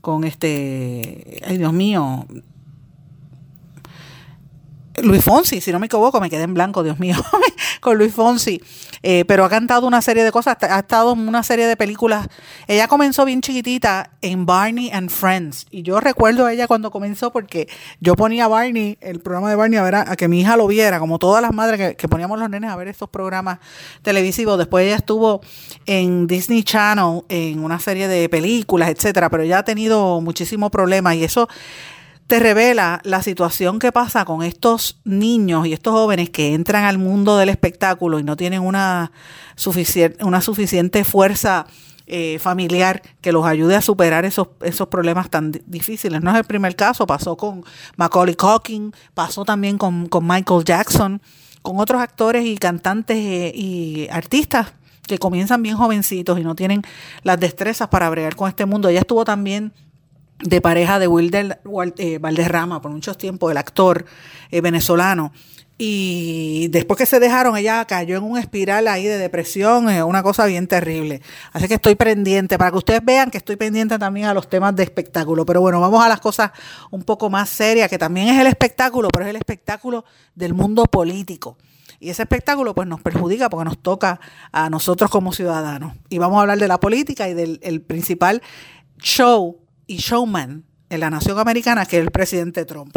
[0.07, 2.27] con este, ay Dios mío,
[5.03, 7.17] Luis Fonsi, si no me equivoco, me quedé en blanco, Dios mío,
[7.81, 8.61] con Luis Fonsi.
[9.03, 12.27] Eh, pero ha cantado una serie de cosas, ha estado en una serie de películas.
[12.67, 15.67] Ella comenzó bien chiquitita en Barney and Friends.
[15.71, 17.69] Y yo recuerdo a ella cuando comenzó porque
[18.01, 20.99] yo ponía Barney, el programa de Barney, a ver a, que mi hija lo viera,
[20.99, 23.59] como todas las madres que, poníamos los nenes a ver estos programas
[24.03, 24.59] televisivos.
[24.59, 25.41] Después ella estuvo
[25.85, 31.15] en Disney Channel en una serie de películas, etcétera, pero ella ha tenido muchísimos problemas
[31.17, 31.49] y eso
[32.27, 36.99] te revela la situación que pasa con estos niños y estos jóvenes que entran al
[36.99, 39.13] mundo del espectáculo y no tienen una,
[39.55, 41.67] suficiente, una suficiente fuerza
[42.09, 46.21] eh, familiar que los ayude a superar esos, esos problemas tan difíciles.
[46.21, 47.65] No es el primer caso, pasó con
[47.97, 51.21] Macaulay Culkin, pasó también con, Michael Jackson,
[51.63, 54.73] con otros actores y cantantes eh, y artistas
[55.07, 56.83] que comienzan bien jovencitos y no tienen
[57.23, 58.89] las destrezas para bregar con este mundo.
[58.89, 59.73] Ella estuvo también
[60.41, 61.61] de pareja de Wilder
[61.99, 64.05] eh, Valderrama por muchos tiempos, el actor
[64.51, 65.33] eh, venezolano.
[65.79, 70.23] Y después que se dejaron, ella cayó en un espiral ahí de depresión, es una
[70.23, 71.21] cosa bien terrible.
[71.53, 74.75] Así que estoy pendiente, para que ustedes vean que estoy pendiente también a los temas
[74.75, 75.45] de espectáculo.
[75.45, 76.53] Pero bueno, vamos a las cosas
[76.91, 80.85] un poco más serias, que también es el espectáculo, pero es el espectáculo del mundo
[80.85, 81.59] político.
[82.01, 84.19] Y ese espectáculo pues nos perjudica porque nos toca
[84.53, 85.95] a nosotros como ciudadanos.
[86.09, 88.43] Y vamos a hablar de la política y del el principal
[88.99, 92.97] show y showman en la nación americana, que el presidente Trump.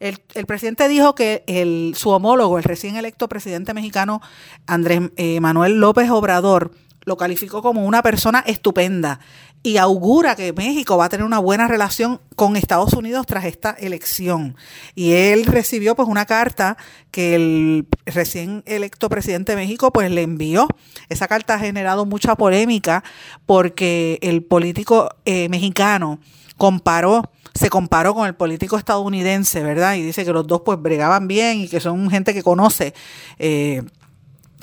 [0.00, 4.22] El, presidente dijo que el, su homólogo, el recién electo presidente mexicano
[4.66, 6.72] Andrés eh, Manuel López Obrador,
[7.04, 9.20] lo calificó como una persona estupenda
[9.62, 13.70] y augura que México va a tener una buena relación con Estados Unidos tras esta
[13.72, 14.56] elección.
[14.94, 16.78] Y él recibió pues una carta
[17.10, 20.66] que el recién electo presidente de México pues le envió.
[21.10, 23.04] Esa carta ha generado mucha polémica
[23.44, 26.20] porque el político eh, mexicano
[26.56, 29.96] comparó se comparó con el político estadounidense, ¿verdad?
[29.96, 32.94] Y dice que los dos pues bregaban bien y que son gente que conoce
[33.40, 33.82] eh,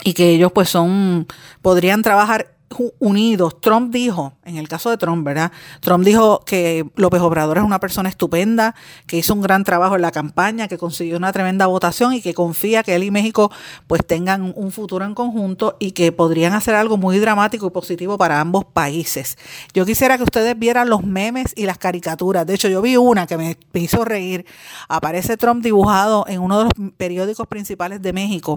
[0.05, 1.27] y que ellos pues son,
[1.61, 2.56] podrían trabajar
[2.99, 3.59] unidos.
[3.61, 5.51] Trump dijo, en el caso de Trump, ¿verdad?
[5.79, 10.01] Trump dijo que López Obrador es una persona estupenda, que hizo un gran trabajo en
[10.01, 13.51] la campaña, que consiguió una tremenda votación y que confía que él y México
[13.87, 18.17] pues tengan un futuro en conjunto y que podrían hacer algo muy dramático y positivo
[18.17, 19.37] para ambos países.
[19.73, 22.45] Yo quisiera que ustedes vieran los memes y las caricaturas.
[22.45, 24.45] De hecho, yo vi una que me hizo reír.
[24.89, 28.55] Aparece Trump dibujado en uno de los periódicos principales de México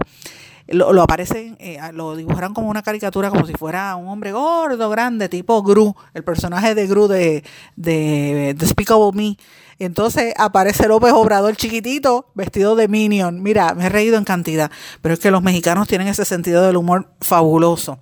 [0.71, 4.89] lo, lo aparecen, eh, lo dibujaron como una caricatura, como si fuera un hombre gordo,
[4.89, 7.43] grande, tipo Gru, el personaje de Gru de,
[7.75, 9.37] de Despicable Me.
[9.85, 13.41] Entonces aparece López Obrador chiquitito, vestido de Minion.
[13.41, 14.69] Mira, me he reído en cantidad,
[15.01, 17.97] pero es que los mexicanos tienen ese sentido del humor fabuloso.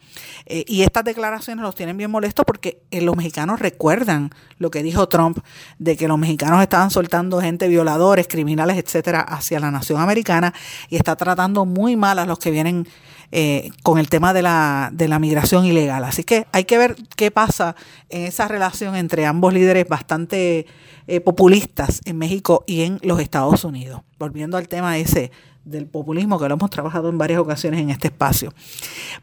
[0.45, 4.83] Eh, y estas declaraciones los tienen bien molestos porque eh, los mexicanos recuerdan lo que
[4.83, 5.39] dijo Trump
[5.77, 10.53] de que los mexicanos estaban soltando gente violadores, criminales, etcétera, hacia la nación americana
[10.89, 12.89] y está tratando muy mal a los que vienen
[13.31, 16.03] eh, con el tema de la, de la migración ilegal.
[16.03, 17.75] Así que hay que ver qué pasa
[18.09, 20.65] en esa relación entre ambos líderes bastante
[21.07, 24.01] eh, populistas en México y en los Estados Unidos.
[24.17, 25.31] Volviendo al tema ese
[25.63, 28.53] del populismo, que lo hemos trabajado en varias ocasiones en este espacio.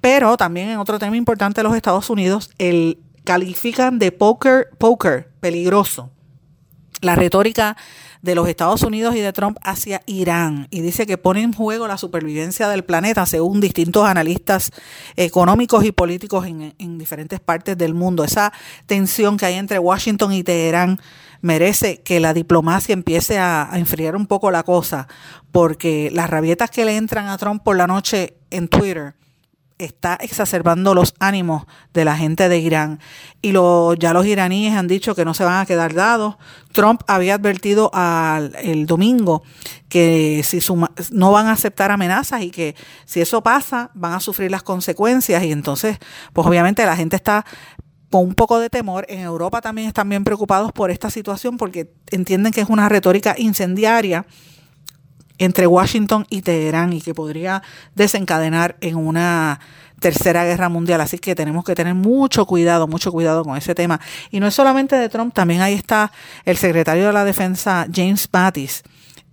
[0.00, 5.30] Pero también en otro tema importante de los Estados Unidos, el califican de poker, poker
[5.40, 6.10] peligroso.
[7.00, 7.76] La retórica
[8.22, 11.86] de los Estados Unidos y de Trump hacia Irán y dice que pone en juego
[11.86, 14.72] la supervivencia del planeta según distintos analistas
[15.14, 18.24] económicos y políticos en, en diferentes partes del mundo.
[18.24, 18.52] Esa
[18.86, 20.98] tensión que hay entre Washington y Teherán
[21.40, 25.08] merece que la diplomacia empiece a, enfriar un poco la cosa,
[25.52, 29.14] porque las rabietas que le entran a Trump por la noche en Twitter
[29.78, 33.00] está exacerbando los ánimos de la gente de Irán.
[33.42, 36.36] Y lo, ya los iraníes han dicho que no se van a quedar dados.
[36.72, 39.42] Trump había advertido al, el domingo
[39.88, 40.58] que si
[41.12, 42.74] no van a aceptar amenazas y que
[43.04, 45.42] si eso pasa van a sufrir las consecuencias.
[45.44, 45.98] Y entonces,
[46.32, 47.44] pues obviamente la gente está
[48.10, 49.04] con un poco de temor.
[49.08, 53.34] En Europa también están bien preocupados por esta situación porque entienden que es una retórica
[53.38, 54.26] incendiaria
[55.38, 57.62] entre Washington y Teherán y que podría
[57.94, 59.60] desencadenar en una
[60.00, 61.00] tercera guerra mundial.
[61.00, 64.00] Así que tenemos que tener mucho cuidado, mucho cuidado con ese tema.
[64.30, 66.12] Y no es solamente de Trump, también ahí está
[66.44, 68.82] el secretario de la Defensa, James Mattis,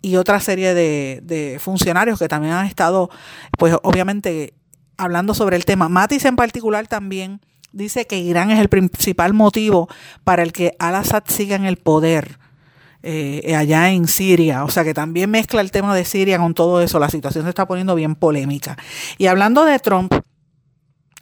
[0.01, 3.09] y otra serie de, funcionarios que también han estado,
[3.57, 4.53] pues obviamente,
[4.97, 5.87] hablando sobre el tema.
[5.87, 7.39] Mattis en particular también
[7.71, 9.87] dice que Irán es el principal motivo
[10.23, 12.37] para el que Al-Assad siga en el poder.
[13.05, 14.63] Eh, allá en Siria.
[14.63, 16.99] O sea que también mezcla el tema de Siria con todo eso.
[16.99, 18.77] La situación se está poniendo bien polémica.
[19.17, 20.13] Y hablando de Trump,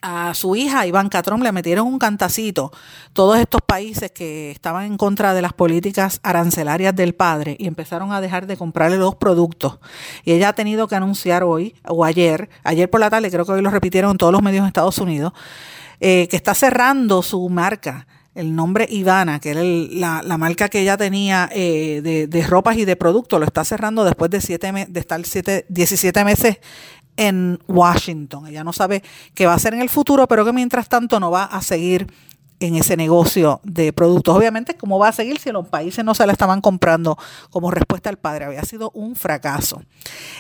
[0.01, 2.71] a su hija Ivanka Trump le metieron un cantacito
[3.13, 8.11] todos estos países que estaban en contra de las políticas arancelarias del padre y empezaron
[8.11, 9.79] a dejar de comprarle los productos.
[10.23, 13.51] Y ella ha tenido que anunciar hoy o ayer, ayer por la tarde, creo que
[13.51, 15.33] hoy lo repitieron todos los medios de Estados Unidos,
[15.99, 20.97] eh, que está cerrando su marca el nombre Ivana, que era la, marca que ella
[20.97, 25.23] tenía eh, de, ropas y de productos, lo está cerrando después de, siete de estar
[25.25, 26.57] siete, 17 meses
[27.17, 28.47] en Washington.
[28.47, 29.03] Ella no sabe
[29.33, 32.07] qué va a hacer en el futuro, pero que mientras tanto no va a seguir
[32.61, 34.37] en ese negocio de productos.
[34.37, 37.17] Obviamente, ¿cómo va a seguir si los países no se la estaban comprando
[37.49, 38.45] como respuesta al padre?
[38.45, 39.81] Había sido un fracaso.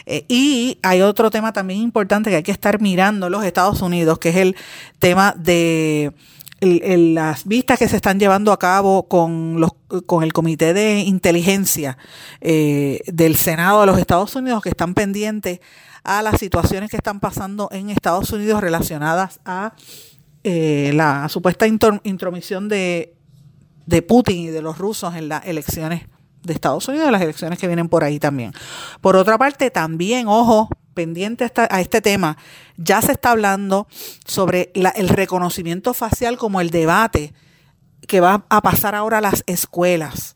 [0.05, 3.81] Eh, y hay otro tema también importante que hay que estar mirando en los Estados
[3.81, 4.55] Unidos, que es el
[4.99, 6.13] tema de
[6.61, 9.71] las vistas que se están llevando a cabo con, los,
[10.05, 11.97] con el Comité de Inteligencia
[12.39, 15.59] eh, del Senado de los Estados Unidos, que están pendientes
[16.03, 19.73] a las situaciones que están pasando en Estados Unidos relacionadas a
[20.43, 23.15] eh, la supuesta intromisión de,
[23.85, 26.03] de Putin y de los rusos en las elecciones
[26.43, 28.53] de Estados Unidos, las elecciones que vienen por ahí también.
[29.01, 32.37] Por otra parte, también, ojo, pendiente a este tema,
[32.77, 33.87] ya se está hablando
[34.25, 37.33] sobre el reconocimiento facial como el debate
[38.07, 40.35] que va a pasar ahora a las escuelas.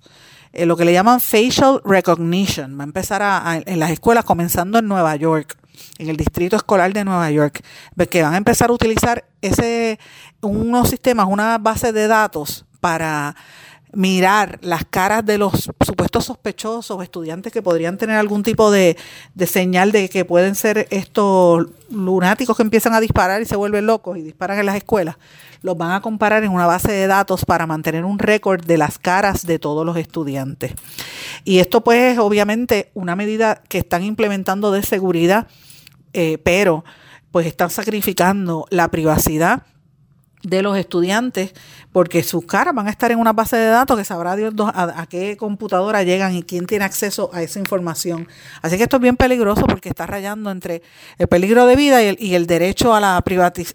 [0.56, 2.80] Eh, lo que le llaman facial recognition.
[2.80, 5.58] Va a empezar en las escuelas, comenzando en Nueva York,
[5.98, 7.62] en el distrito escolar de Nueva York,
[8.10, 10.00] que van a empezar a utilizar ese,
[10.42, 13.36] unos sistemas, una base de datos para
[13.96, 18.98] mirar las caras de los supuestos sospechosos, estudiantes que podrían tener algún tipo de,
[19.34, 23.86] de, señal de que pueden ser estos lunáticos que empiezan a disparar y se vuelven
[23.86, 25.18] locos y disparan en las escuelas,
[25.62, 29.00] los van a comparar en una base de datos para mantener un récord de las
[29.00, 30.74] caras de todos los estudiantes.
[31.44, 35.48] Y esto pues es obviamente una medida que están implementando de seguridad,
[36.14, 36.84] eh, pero
[37.32, 39.64] pues están sacrificando la privacidad
[40.46, 41.54] de los estudiantes,
[41.92, 45.06] porque sus caras van a estar en una base de datos que sabrá Dios a,
[45.10, 48.28] qué computadora llegan y quién tiene acceso a esa información.
[48.62, 50.82] Así que esto es bien peligroso porque está rayando entre
[51.18, 53.24] el peligro de vida y el, derecho a la,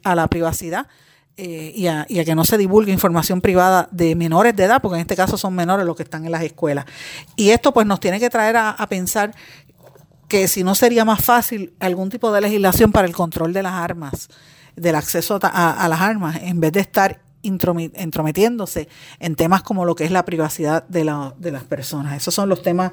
[0.04, 0.86] a la privacidad.
[1.36, 5.00] Eh, y, a, que no se divulgue información privada de menores de edad, porque en
[5.00, 6.84] este caso son menores los que están en las escuelas.
[7.34, 9.34] Y esto pues nos tiene que traer a, a pensar
[10.28, 13.72] que si no sería más fácil algún tipo de legislación para el control de las
[13.72, 14.28] armas
[14.80, 20.04] del acceso a, las armas, en vez de estar entrometiéndose en temas como lo que
[20.04, 22.16] es la privacidad de, las personas.
[22.16, 22.92] Esos son los temas,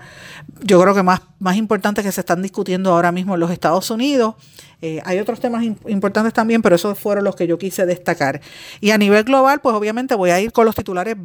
[0.64, 3.90] yo creo que más, más importantes que se están discutiendo ahora mismo en los Estados
[3.90, 4.36] Unidos.
[4.82, 8.42] Eh, hay otros temas importantes también, pero esos fueron los que yo quise destacar.
[8.80, 11.18] Y a nivel global, pues obviamente voy a ir con los titulares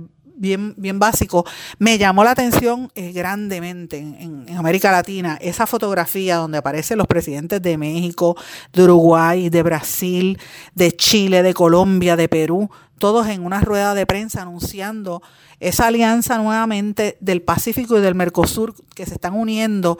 [0.43, 1.47] bien, bien básico,
[1.78, 7.62] me llamó la atención eh, grandemente en, América Latina esa fotografía donde aparecen los presidentes
[7.62, 8.36] de México,
[8.72, 10.38] de Uruguay, de Brasil,
[10.74, 15.22] de Chile, de Colombia, de Perú, todos en una rueda de prensa anunciando
[15.61, 19.99] esa alianza nuevamente del Pacífico y del Mercosur que se están uniendo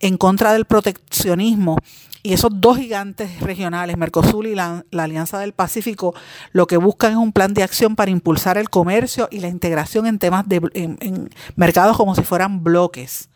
[0.00, 1.78] en contra del proteccionismo
[2.26, 6.14] y esos dos gigantes regionales, Mercosur y la, Alianza del Pacífico,
[6.52, 10.06] lo que buscan es un plan de acción para impulsar el comercio y la integración
[10.06, 13.28] en temas de en, mercados como si fueran bloques.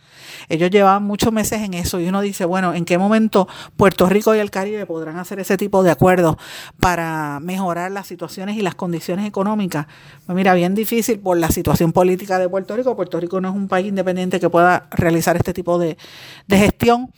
[0.49, 4.35] Ellos llevaban muchos meses en eso y uno dice, bueno, ¿en qué momento Puerto Rico
[4.35, 6.37] y el Caribe podrán hacer ese tipo de acuerdos
[6.81, 9.87] para mejorar las situaciones y las condiciones económicas?
[10.25, 12.97] Pues mira, bien difícil por la situación política de Puerto Rico.
[12.97, 15.99] Puerto Rico no es un país independiente que pueda realizar este tipo de,
[16.47, 17.13] de gestión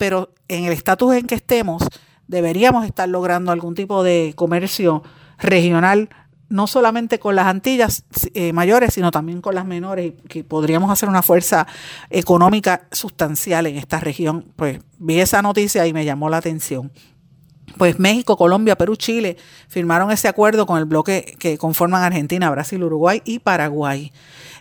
[0.00, 1.82] pero en el estatus en que estemos,
[2.26, 5.02] deberíamos estar logrando algún tipo de comercio
[5.36, 6.08] regional,
[6.48, 11.10] no solamente con las Antillas eh, mayores, sino también con las menores, que podríamos hacer
[11.10, 11.66] una fuerza
[12.08, 14.46] económica sustancial en esta región.
[14.56, 16.90] Pues vi esa noticia y me llamó la atención.
[17.76, 19.36] Pues México, Colombia, Perú, Chile
[19.68, 24.12] firmaron ese acuerdo con el bloque que conforman Argentina, Brasil, Uruguay y Paraguay.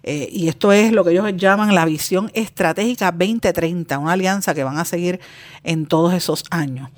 [0.04, 4.64] Eh, y esto es lo que ellos llaman la visión estratégica 2030, una alianza que
[4.64, 5.20] van a seguir
[5.64, 6.90] en todos esos años.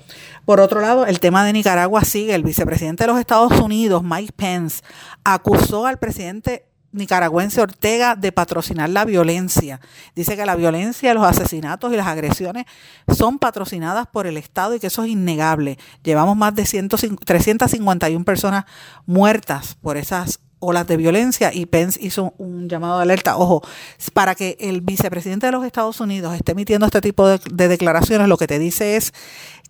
[0.44, 2.34] Por otro lado, el tema de Nicaragua sigue.
[2.34, 4.82] El vicepresidente de los Estados Unidos, Mike Pence,
[5.24, 9.80] acusó al presidente nicaragüense Ortega de patrocinar la violencia.
[10.14, 12.66] Dice que la violencia, los asesinatos y las agresiones
[13.16, 15.78] son patrocinadas por el Estado y que eso es innegable.
[16.02, 18.64] Llevamos más de 351 personas
[19.06, 23.62] muertas por esas olas de violencia y Pence hizo un llamado de alerta, ojo,
[24.12, 28.36] para que el vicepresidente de los Estados Unidos esté emitiendo este tipo de, declaraciones, lo
[28.36, 29.12] que te dice es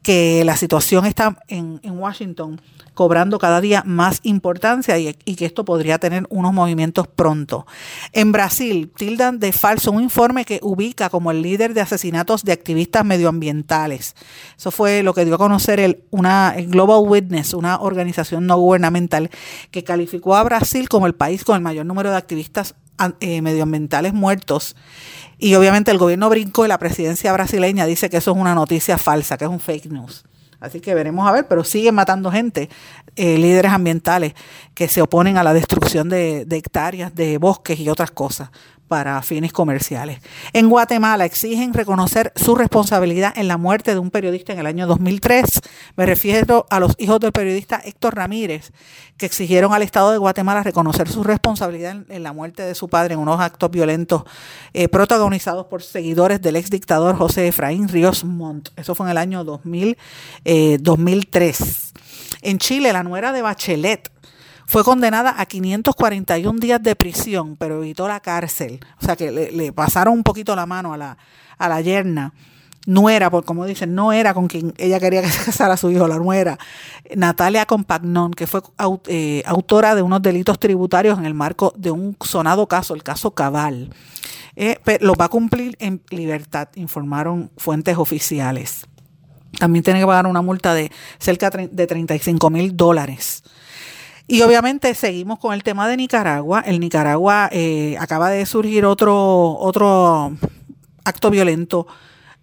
[0.03, 2.61] que la situación está en, Washington
[2.95, 7.67] cobrando cada día más importancia y, que esto podría tener unos movimientos pronto.
[8.13, 12.53] En Brasil, tildan de falso un informe que ubica como el líder de asesinatos de
[12.53, 14.15] activistas medioambientales.
[14.59, 19.31] Eso fue lo que dio a conocer el, una, Global Witness, una organización no gubernamental
[19.71, 22.75] que calificó a Brasil como el país con el mayor número de activistas
[23.21, 24.77] eh, medioambientales muertos.
[25.39, 28.99] Y obviamente el gobierno brincó y la presidencia brasileña dice que eso es una noticia
[28.99, 30.25] falsa, que es un fake news.
[30.61, 32.69] Así que veremos a ver, pero siguen matando gente,
[33.17, 34.35] eh, líderes ambientales
[34.75, 38.51] que se oponen a la destrucción de, de hectáreas de bosques y otras cosas
[38.93, 40.21] para fines comerciales.
[40.53, 44.87] En Guatemala exigen reconocer su responsabilidad en la muerte de un periodista en el año
[44.87, 45.63] 2003.
[45.97, 48.71] Me refiero a los hijos del periodista Héctor Ramírez,
[49.17, 53.15] que exigieron al Estado de Guatemala reconocer su responsabilidad en, la muerte de su padre
[53.15, 54.25] en unos actos violentos
[54.75, 58.69] eh, protagonizados por seguidores del ex dictador José Efraín Ríos Montt.
[58.77, 59.97] Eso fue en el año 2000,
[60.81, 61.61] 2003.
[61.63, 62.01] Eh,
[62.43, 64.13] en Chile, la nuera de Bachelet
[64.73, 68.81] fue condenada a 541 días de prisión, pero evitó la cárcel.
[68.99, 71.19] O sea que le, pasaron un poquito la mano a la,
[71.59, 72.33] a la yerna
[72.87, 76.09] nuera, por como dicen, no era con quien ella quería que se casara su hijo,
[76.09, 76.59] la nuera,
[77.15, 78.63] Natalia Compagnon, que fue
[79.09, 83.33] eh, autora de unos delitos tributarios en el marco de un sonado caso, el caso
[83.33, 83.91] Cabal.
[84.57, 88.87] Eh, lo va a cumplir en libertad, informaron fuentes oficiales.
[89.59, 93.43] También tiene que pagar una multa de cerca de 35 mil dólares.
[94.27, 96.61] Y obviamente seguimos con el tema de Nicaragua.
[96.61, 100.33] El Nicaragua eh, acaba de surgir otro, otro
[101.05, 101.87] acto violento.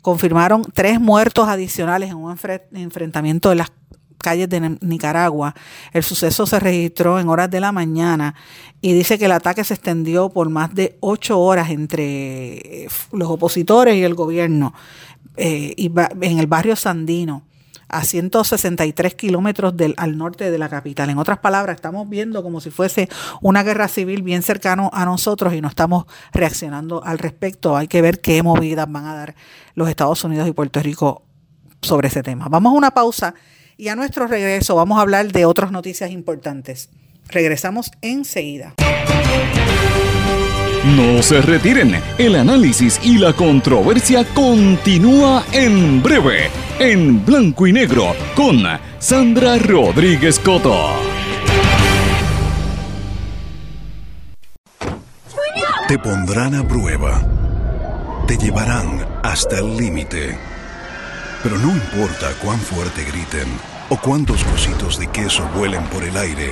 [0.02, 2.38] Confirmaron tres muertos adicionales en un
[2.74, 3.72] enfrentamiento en las
[4.20, 5.56] calles de Nicaragua.
[5.94, 8.36] El suceso se registró en horas de la mañana
[8.82, 13.96] y dice que el ataque se extendió por más de ocho horas entre los opositores
[13.96, 14.74] y el gobierno
[15.38, 17.44] eh, y en el barrio Sandino
[17.90, 21.10] a 163 kilómetros al norte de la capital.
[21.10, 23.10] En otras palabras, estamos viendo como si fuese
[23.42, 27.76] una guerra civil bien cercano a nosotros y no estamos reaccionando al respecto.
[27.76, 29.36] Hay que ver qué movidas van a dar
[29.76, 31.24] los Estados Unidos y Puerto Rico
[31.82, 32.48] sobre ese tema.
[32.50, 33.34] Vamos a una pausa
[33.78, 36.90] y a nuestro regreso vamos a hablar de otras noticias importantes.
[37.30, 38.76] Regresamos enseguida.
[40.86, 48.16] No se retiren, el análisis y la controversia continúa en breve, en blanco y negro,
[48.36, 48.64] con
[49.00, 50.94] Sandra Rodríguez Coto.
[55.88, 57.22] Te pondrán a prueba,
[58.28, 60.38] te llevarán hasta el límite,
[61.44, 63.48] pero no importa cuán fuerte griten
[63.90, 66.52] o cuántos cositos de queso vuelen por el aire,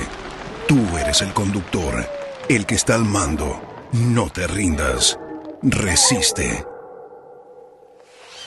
[0.66, 2.04] tú eres el conductor,
[2.48, 3.62] el que está al mando
[3.92, 5.18] no te rindas.
[5.62, 6.64] Resiste.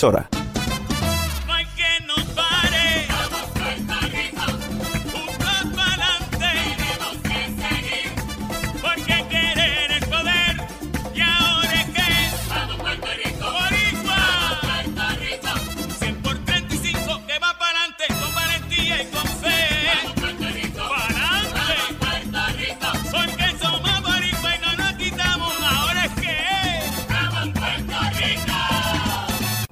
[0.00, 0.39] emisora.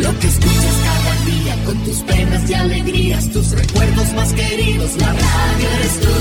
[0.00, 5.12] Lo que escuchas cada día con tus penas y alegrías, tus recuerdos más queridos, la
[5.12, 6.14] radio eres tú.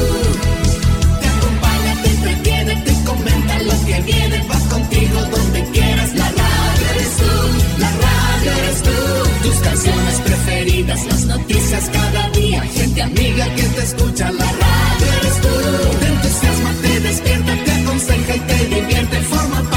[1.21, 6.85] Te acompaña, te entretiene, te comenta lo que viene, vas contigo donde quieras, la radio
[6.95, 9.47] eres tú, la radio eres tú.
[9.47, 15.41] Tus canciones preferidas, las noticias cada día, gente amiga que te escucha, la radio eres
[15.41, 15.97] tú.
[15.99, 19.76] Te entusiasma, te despierta, te aconseja y te divierte, forma parte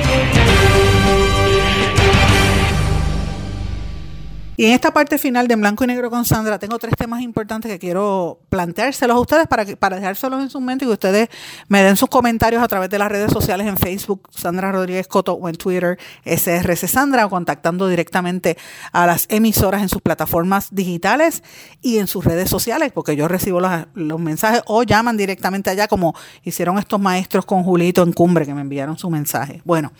[4.61, 7.71] Y en esta parte final de Blanco y Negro con Sandra tengo tres temas importantes
[7.71, 11.29] que quiero planteárselos a ustedes para, que, para dejárselos en su mente y que ustedes
[11.67, 15.33] me den sus comentarios a través de las redes sociales en Facebook, Sandra Rodríguez Coto,
[15.33, 18.55] o en Twitter, SRC Sandra, o contactando directamente
[18.91, 21.41] a las emisoras en sus plataformas digitales
[21.81, 25.87] y en sus redes sociales, porque yo recibo los, los mensajes o llaman directamente allá
[25.87, 29.63] como hicieron estos maestros con Julito en Cumbre que me enviaron su mensaje.
[29.65, 29.91] Bueno.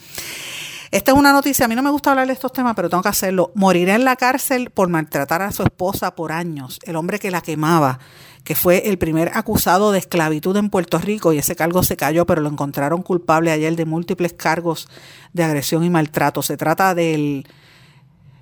[0.91, 3.01] Esta es una noticia, a mí no me gusta hablar de estos temas, pero tengo
[3.01, 3.53] que hacerlo.
[3.55, 6.79] Morirá en la cárcel por maltratar a su esposa por años.
[6.83, 7.99] El hombre que la quemaba,
[8.43, 12.25] que fue el primer acusado de esclavitud en Puerto Rico y ese cargo se cayó,
[12.25, 14.89] pero lo encontraron culpable ayer de múltiples cargos
[15.31, 16.41] de agresión y maltrato.
[16.41, 17.47] Se trata del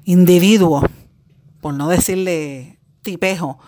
[0.06, 0.84] individuo,
[1.62, 3.60] por no decirle tipejo,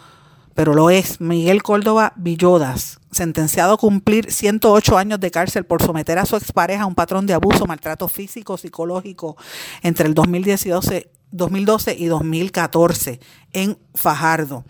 [0.53, 6.19] pero lo es, Miguel Córdoba Villodas, sentenciado a cumplir 108 años de cárcel por someter
[6.19, 9.37] a su expareja a un patrón de abuso, maltrato físico, psicológico
[9.81, 13.19] entre el 2012, 2012 y 2014
[13.53, 14.65] en Fajardo.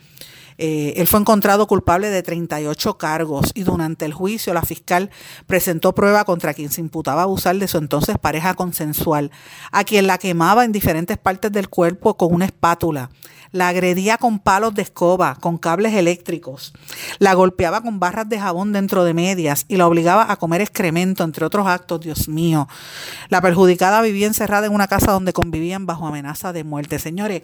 [0.63, 5.09] Eh, él fue encontrado culpable de 38 cargos y durante el juicio la fiscal
[5.47, 9.31] presentó prueba contra quien se imputaba abusar de su entonces pareja consensual,
[9.71, 13.09] a quien la quemaba en diferentes partes del cuerpo con una espátula.
[13.51, 16.73] La agredía con palos de escoba, con cables eléctricos.
[17.17, 21.23] La golpeaba con barras de jabón dentro de medias y la obligaba a comer excremento,
[21.23, 22.67] entre otros actos, Dios mío.
[23.29, 26.99] La perjudicada vivía encerrada en una casa donde convivían bajo amenaza de muerte.
[26.99, 27.41] Señores,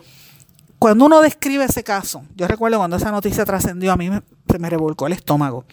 [0.80, 4.59] cuando uno describe ese caso, yo recuerdo cuando esa noticia trascendió, a mí me, se
[4.59, 5.65] me revolcó el estómago.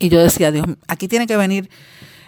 [0.00, 1.70] Y yo decía, Dios, aquí tiene que venir,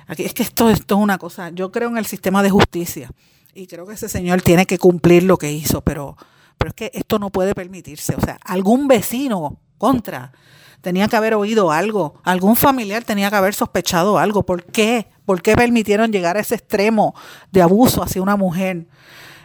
[0.07, 3.11] aquí, es que esto, esto es una cosa, yo creo en el sistema de justicia
[3.55, 6.17] y creo que ese señor tiene que cumplir lo que hizo, pero,
[6.59, 8.15] pero es que esto no puede permitirse.
[8.17, 10.33] O sea, algún vecino contra
[10.81, 14.45] tenía que haber oído algo, algún familiar tenía que haber sospechado algo.
[14.45, 15.09] ¿Por qué?
[15.25, 17.15] ¿Por qué permitieron llegar a ese extremo
[17.51, 18.87] de abuso hacia una mujer?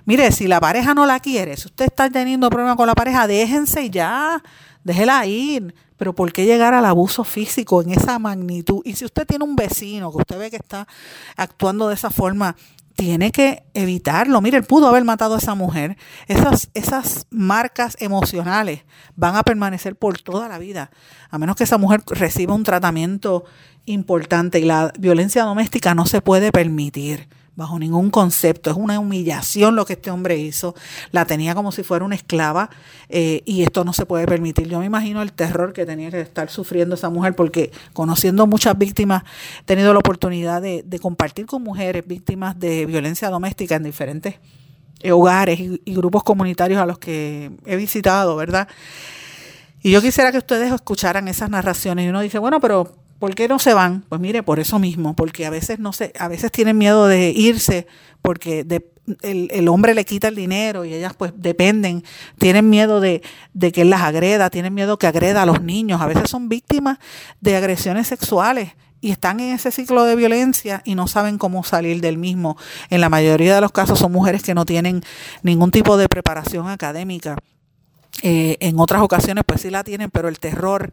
[0.05, 3.27] Mire, si la pareja no la quiere, si usted está teniendo problemas con la pareja,
[3.27, 4.41] déjense ya,
[4.83, 5.73] déjela ir.
[5.97, 8.81] Pero ¿por qué llegar al abuso físico en esa magnitud?
[8.83, 10.87] Y si usted tiene un vecino que usted ve que está
[11.37, 12.55] actuando de esa forma,
[12.95, 14.41] tiene que evitarlo.
[14.41, 15.97] Mire, él pudo haber matado a esa mujer.
[16.27, 18.83] Esas, esas marcas emocionales
[19.15, 20.91] van a permanecer por toda la vida,
[21.29, 23.45] a menos que esa mujer reciba un tratamiento
[23.85, 24.59] importante.
[24.59, 28.69] Y la violencia doméstica no se puede permitir bajo ningún concepto.
[28.69, 30.75] Es una humillación lo que este hombre hizo.
[31.11, 32.69] La tenía como si fuera una esclava
[33.09, 34.67] eh, y esto no se puede permitir.
[34.67, 38.77] Yo me imagino el terror que tenía que estar sufriendo esa mujer porque conociendo muchas
[38.77, 39.23] víctimas,
[39.61, 44.35] he tenido la oportunidad de, de compartir con mujeres víctimas de violencia doméstica en diferentes
[45.11, 48.67] hogares y, y grupos comunitarios a los que he visitado, ¿verdad?
[49.81, 53.47] Y yo quisiera que ustedes escucharan esas narraciones y uno dice, bueno, pero ¿Por qué
[53.47, 54.03] no se van?
[54.09, 57.29] Pues mire, por eso mismo, porque a veces no se, a veces tienen miedo de
[57.29, 57.87] irse
[58.21, 58.91] porque de,
[59.21, 62.03] el, el, hombre le quita el dinero y ellas pues dependen,
[62.39, 63.21] tienen miedo de,
[63.53, 66.49] de, que él las agreda, tienen miedo que agreda a los niños, a veces son
[66.49, 66.97] víctimas
[67.39, 68.71] de agresiones sexuales
[69.05, 72.57] y están en ese ciclo de violencia y no saben cómo salir del mismo.
[72.89, 75.03] En la mayoría de los casos son mujeres que no tienen
[75.43, 77.37] ningún tipo de preparación académica.
[78.23, 80.91] Eh, en otras ocasiones pues sí la tienen, pero el terror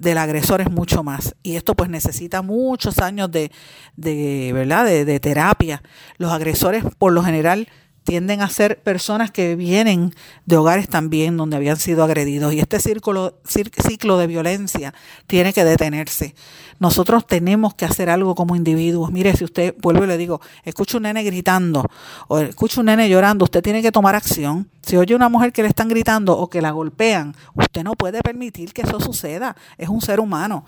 [0.00, 1.36] del agresor es mucho más.
[1.42, 3.52] Y esto pues necesita muchos años de,
[3.96, 4.86] de ¿verdad?
[4.86, 5.82] De, de, terapia.
[6.16, 7.68] Los agresores por lo general
[8.10, 10.12] tienden a ser personas que vienen
[10.44, 12.52] de hogares también donde habían sido agredidos.
[12.52, 14.92] Y este círculo, ciclo de violencia
[15.28, 16.34] tiene que detenerse.
[16.80, 19.12] Nosotros tenemos que hacer algo como individuos.
[19.12, 21.86] Mire, si usted, vuelvo y le digo, escucha un nene gritando
[22.26, 24.68] o escucha un nene llorando, usted tiene que tomar acción.
[24.82, 28.22] Si oye una mujer que le están gritando o que la golpean, usted no puede
[28.22, 29.54] permitir que eso suceda.
[29.78, 30.64] Es un ser humano.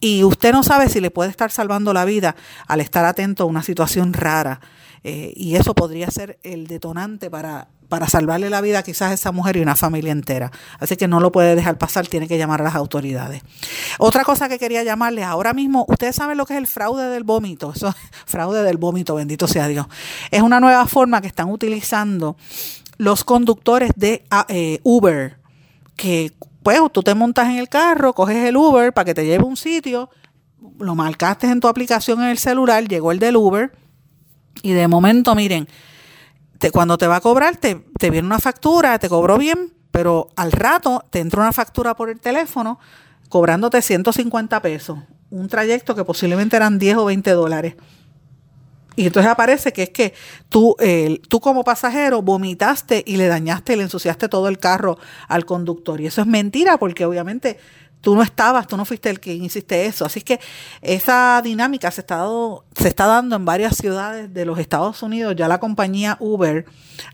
[0.00, 3.46] Y usted no sabe si le puede estar salvando la vida al estar atento a
[3.46, 4.62] una situación rara.
[5.02, 9.32] Eh, y eso podría ser el detonante para, para salvarle la vida quizás a esa
[9.32, 10.50] mujer y una familia entera.
[10.78, 13.42] Así que no lo puede dejar pasar, tiene que llamar a las autoridades.
[13.98, 17.24] Otra cosa que quería llamarles, ahora mismo, ustedes saben lo que es el fraude del
[17.24, 17.94] vómito, eso
[18.26, 19.86] fraude del vómito, bendito sea Dios.
[20.30, 22.36] Es una nueva forma que están utilizando
[22.98, 25.38] los conductores de ah, eh, Uber,
[25.96, 26.32] que
[26.62, 29.46] pues tú te montas en el carro, coges el Uber para que te lleve a
[29.46, 30.10] un sitio,
[30.78, 33.79] lo marcaste en tu aplicación en el celular, llegó el del Uber
[34.62, 35.68] y de momento, miren,
[36.72, 40.52] cuando te va a cobrar, te, te viene una factura, te cobró bien, pero al
[40.52, 42.78] rato te entra una factura por el teléfono
[43.28, 44.98] cobrándote 150 pesos,
[45.30, 47.76] un trayecto que posiblemente eran 10 o 20 dólares.
[48.96, 50.12] Y entonces aparece que es que
[50.48, 50.76] tú,
[51.28, 54.98] tú como pasajero vomitaste y le dañaste y le ensuciaste todo el carro
[55.28, 56.00] al conductor.
[56.00, 57.58] Y eso es mentira porque obviamente
[58.00, 60.04] tú no estabas, tú no fuiste el que hiciste eso.
[60.04, 60.40] Así que
[60.80, 62.26] esa dinámica se está,
[62.76, 65.34] se está dando en varias ciudades de los Estados Unidos.
[65.36, 66.64] Ya la compañía Uber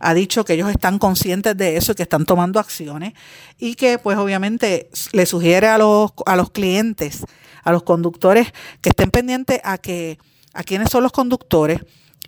[0.01, 3.15] ha dicho que ellos están conscientes de eso y que están tomando acciones
[3.59, 7.25] y que pues obviamente le sugiere a los, a los clientes,
[7.63, 10.19] a los conductores que estén pendientes a que
[10.53, 11.81] a quiénes son los conductores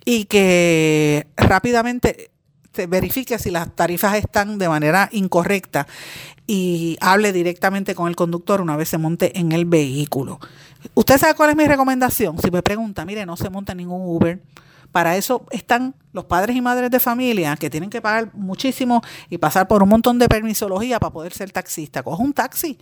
[0.05, 2.31] y que rápidamente
[2.79, 5.85] se verifique si las tarifas están de manera incorrecta
[6.47, 10.39] y hable directamente con el conductor una vez se monte en el vehículo.
[10.93, 12.39] ¿Usted sabe cuál es mi recomendación?
[12.39, 14.41] Si me pregunta, mire, no se monta ningún Uber.
[14.93, 19.37] Para eso están los padres y madres de familia que tienen que pagar muchísimo y
[19.39, 22.01] pasar por un montón de permisología para poder ser taxista.
[22.01, 22.79] Coja un taxi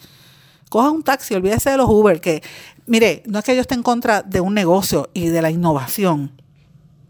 [0.69, 2.43] coja un taxi, olvídese de los Uber, que
[2.85, 6.33] mire, no es que yo esté en contra de un negocio y de la innovación.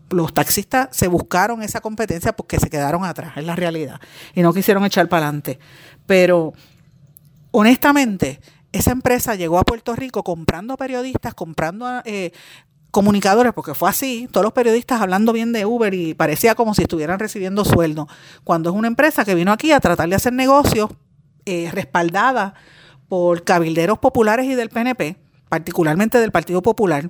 [0.10, 4.00] Los taxistas se buscaron esa competencia porque se quedaron atrás, es la realidad,
[4.34, 5.60] y no quisieron echar para adelante.
[6.06, 6.54] Pero
[7.52, 8.40] honestamente,
[8.72, 12.32] esa empresa llegó a Puerto Rico comprando periodistas, comprando eh,
[12.92, 16.84] comunicadores, porque fue así, todos los periodistas hablando bien de Uber y parecía como si
[16.84, 18.08] estuvieran recibiendo sueldo,
[18.44, 20.90] cuando es una empresa que vino aquí a tratar de hacer negocios
[21.46, 22.54] eh, respaldada
[23.08, 25.18] por cabilderos populares y del PNP,
[25.50, 27.10] particularmente del Partido Popular,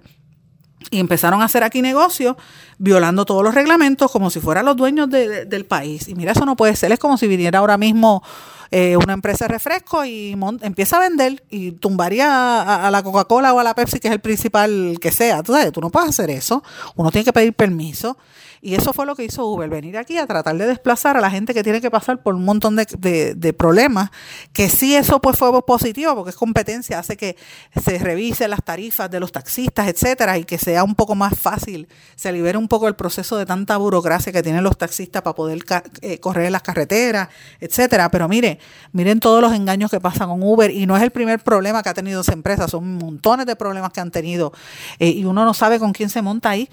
[0.89, 2.35] y empezaron a hacer aquí negocios
[2.77, 6.07] violando todos los reglamentos como si fueran los dueños del país.
[6.07, 6.91] Y mira, eso no puede ser.
[6.91, 8.23] Es como si viniera ahora mismo
[8.71, 13.59] eh, una empresa de refresco y empieza a vender y tumbaría a, la Coca-Cola o
[13.59, 15.43] a la Pepsi, que es el principal que sea.
[15.43, 16.63] Tú sabes, tú no puedes hacer eso.
[16.95, 18.17] Uno tiene que pedir permiso.
[18.61, 21.29] Y eso fue lo que hizo Uber, venir aquí a tratar de desplazar a la
[21.29, 24.09] gente que tiene que pasar por un montón de, problemas,
[24.51, 27.37] que sí eso pues fue positivo, porque es competencia, hace que
[27.81, 31.87] se revisen las tarifas de los taxistas, etcétera, y que sea un poco más fácil,
[32.15, 35.59] se libere un poco el proceso de tanta burocracia que tienen los taxistas para poder
[36.01, 38.09] eh, correr en las carreteras, etcétera.
[38.09, 38.56] Pero mire,
[38.91, 41.89] miren todos los engaños que pasan con Uber, y no es el primer problema que
[41.89, 44.53] ha tenido esa empresa, son montones de problemas que han tenido,
[44.99, 46.69] eh, y uno no sabe con quién se monta ahí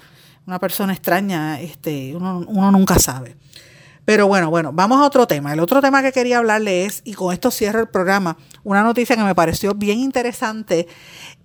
[0.47, 3.35] una persona extraña, este, uno, nunca sabe.
[4.05, 5.53] Pero bueno, bueno, vamos a otro tema.
[5.53, 9.15] El otro tema que quería hablarle es, y con esto cierro el programa, una noticia
[9.15, 10.87] que me pareció bien interesante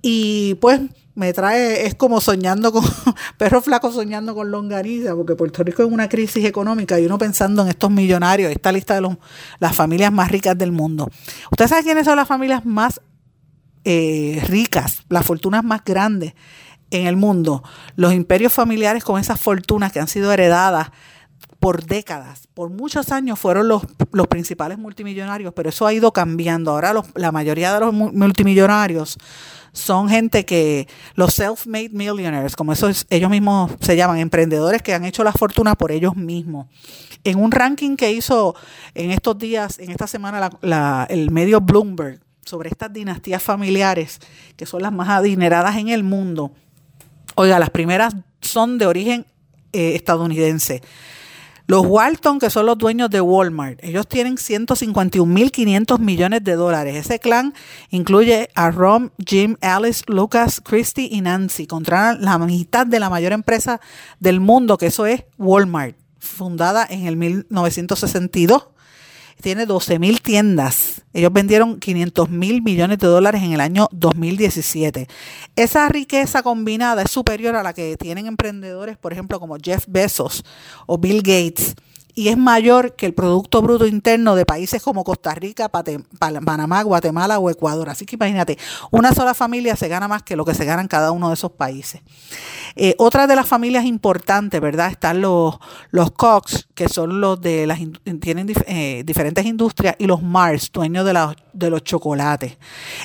[0.03, 0.81] y pues
[1.21, 2.83] me trae, es como soñando con,
[3.37, 7.63] perro flaco soñando con longaniza, porque Puerto Rico es una crisis económica y uno pensando
[7.63, 9.19] en estos millonarios, esta lista de los,
[9.59, 11.09] las familias más ricas del mundo.
[11.53, 13.01] ¿Usted sabe quiénes son las familias más
[13.85, 16.35] eh, ricas, las fortunas más grandes?
[16.93, 17.63] en el mundo,
[17.95, 20.91] los imperios familiares con esas fortunas que han sido heredadas
[21.61, 23.83] por décadas, por muchos años fueron los,
[24.13, 26.71] los principales multimillonarios, pero eso ha ido cambiando.
[26.71, 29.19] Ahora la mayoría de los multimillonarios
[29.73, 35.05] son gente que, los self-made millionaires, como esos, ellos mismos se llaman, emprendedores que han
[35.05, 36.67] hecho la fortuna por ellos mismos.
[37.23, 38.57] En un ranking que hizo
[38.95, 40.51] en estos días, en esta semana,
[41.09, 44.19] el medio Bloomberg sobre estas dinastías familiares,
[44.57, 46.53] que son las más adineradas en el mundo,
[47.37, 49.25] Oiga, las primeras son de origen
[49.73, 50.83] eh, estadounidense.
[51.71, 56.97] Los Walton, que son los dueños de Walmart, ellos tienen 151.500 millones de dólares.
[56.97, 57.55] Ese clan
[57.91, 61.69] incluye a Rom, Jim, Alice, Lucas, Christy y Nancy.
[61.69, 63.81] Contra la mitad de la mayor empresa
[64.19, 68.67] del mundo, que eso es Walmart, fundada en el 1962
[69.41, 71.03] tiene 12 mil tiendas.
[71.13, 75.09] Ellos vendieron 500 mil millones de dólares en el año 2017.
[75.57, 80.45] Esa riqueza combinada es superior a la que tienen emprendedores, por ejemplo, como Jeff Bezos
[80.87, 81.75] o Bill Gates.
[82.21, 87.39] Y es mayor que el Producto Bruto Interno de países como Costa Rica, Panamá, Guatemala
[87.39, 87.89] o Ecuador.
[87.89, 88.59] Así que imagínate,
[88.91, 91.35] una sola familia se gana más que lo que se gana en cada uno de
[91.35, 92.03] esos países.
[92.77, 94.91] Eh, otra de las familias importantes, ¿verdad?
[94.91, 95.57] Están los,
[95.93, 97.79] los Cox, que son los de las,
[98.21, 102.59] tienen eh, diferentes industrias, y los Mars, dueños de, de los chocolates.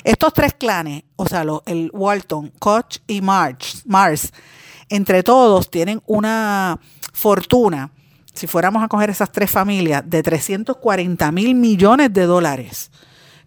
[0.04, 4.30] Estos tres clanes, o sea, el Walton, Koch y Mars, Mars,
[4.90, 6.78] entre todos tienen una
[7.14, 7.90] fortuna,
[8.36, 12.90] si fuéramos a coger esas tres familias, de 340 mil millones de dólares.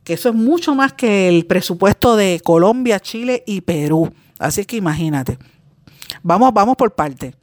[0.04, 4.12] Que eso es mucho más que el presupuesto de Colombia, Chile y Perú.
[4.40, 5.38] Así que imagínate.
[6.24, 7.36] Vamos, vamos por parte.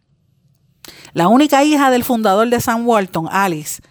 [1.13, 3.83] La única hija del fundador de San Walton, Alice,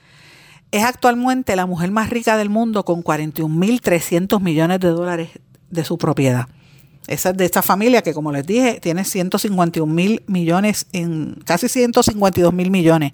[0.72, 5.30] es actualmente la mujer más rica del mundo con 41.300 millones de dólares
[5.70, 6.48] de su propiedad.
[7.08, 11.70] Esa es de esta familia que, como les dije, tiene 151 mil millones, en casi
[11.70, 13.14] 152 mil millones.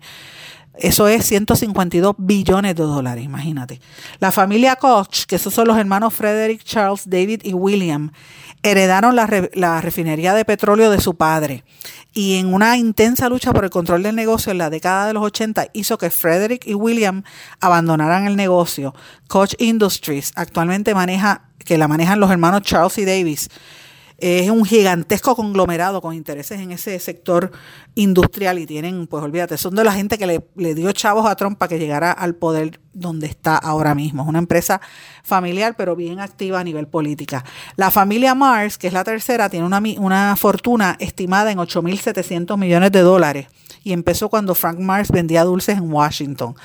[0.76, 3.82] Eso es 152 billones de dólares, imagínate.
[4.20, 8.12] La familia Koch, que esos son los hermanos Frederick, Charles, David y William,
[8.64, 11.66] heredaron la, la, refinería de petróleo de su padre.
[12.14, 15.24] Y en una intensa lucha por el control del negocio en la década de los
[15.24, 17.24] 80 hizo que Frederick y William
[17.60, 18.96] abandonaran el negocio.
[19.28, 23.50] Koch Industries actualmente maneja, que la manejan los hermanos Charles y Davis,
[24.22, 27.52] es un gigantesco conglomerado con intereses en ese sector
[27.96, 31.58] industrial y tienen, pues olvídate, son de la gente que le, dio chavos a Trump
[31.58, 34.22] para que llegara al poder donde está ahora mismo.
[34.22, 34.80] Es una empresa
[35.24, 37.44] familiar, pero bien activa a nivel política.
[37.76, 42.92] La familia Mars, que es la tercera, tiene una, una fortuna estimada en 8.700 millones
[42.92, 43.48] de dólares
[43.84, 46.56] y empezó cuando Frank Mars vendía dulces en Washington.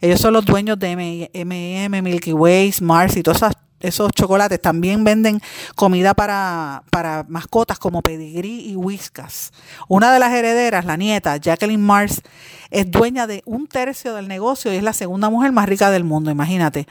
[0.00, 5.04] Ellos son los dueños de M&M, Milky Way, Mars y todas esas esos chocolates también
[5.04, 5.40] venden
[5.74, 9.52] comida para, para mascotas como pedigrí y whiskas.
[9.88, 12.22] Una de las herederas, la nieta, Jacqueline Mars,
[12.70, 16.04] es dueña de un tercio del negocio y es la segunda mujer más rica del
[16.04, 16.86] mundo, imagínate.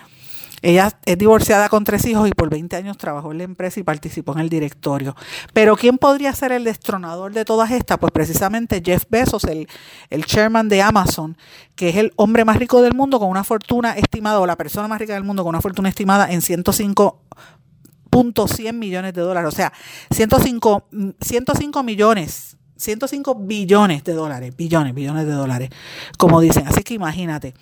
[0.64, 3.84] Ella es divorciada con tres hijos y por 20 años trabajó en la empresa y
[3.84, 5.14] participó en el directorio.
[5.52, 7.98] Pero ¿quién podría ser el destronador de todas estas?
[7.98, 9.68] Pues precisamente Jeff Bezos, el,
[10.10, 11.36] el chairman de Amazon,
[11.76, 14.88] que es el hombre más rico del mundo con una fortuna estimada, o la persona
[14.88, 19.50] más rica del mundo con una fortuna estimada en 105.100 millones de dólares.
[19.50, 19.74] O sea,
[20.12, 20.88] 105,
[21.20, 25.72] 105 millones 105 billones de dólares, billones, billones de dólares,
[26.18, 26.68] como dicen.
[26.68, 27.54] Así que imagínate,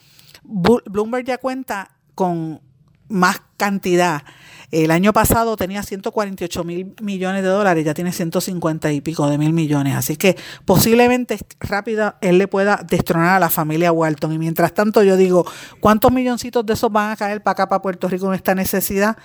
[0.43, 2.59] Bloomberg ya cuenta con
[3.11, 4.23] más cantidad.
[4.71, 9.37] El año pasado tenía 148 mil millones de dólares, ya tiene 150 y pico de
[9.37, 9.95] mil millones.
[9.95, 14.31] Así que posiblemente rápida él le pueda destronar a la familia Walton.
[14.31, 15.45] Y mientras tanto yo digo,
[15.81, 19.17] ¿cuántos milloncitos de esos van a caer para acá, para Puerto Rico en esta necesidad?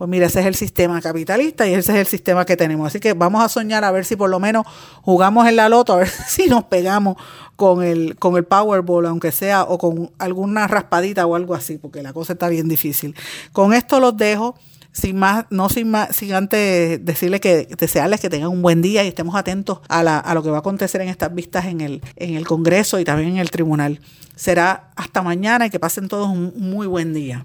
[0.00, 2.86] Pues mira, ese es el sistema capitalista y ese es el sistema que tenemos.
[2.86, 4.64] Así que vamos a soñar a ver si por lo menos
[5.02, 7.18] jugamos en la loto, a ver si nos pegamos
[7.54, 12.02] con el, con el Powerball, aunque sea, o con alguna raspadita o algo así, porque
[12.02, 13.14] la cosa está bien difícil.
[13.52, 14.54] Con esto los dejo
[14.90, 19.04] sin más, no sin más, sin antes decirles que desearles que tengan un buen día
[19.04, 21.82] y estemos atentos a, la, a lo que va a acontecer en estas vistas en
[21.82, 24.00] el, en el Congreso y también en el tribunal.
[24.34, 27.44] Será hasta mañana y que pasen todos un muy buen día.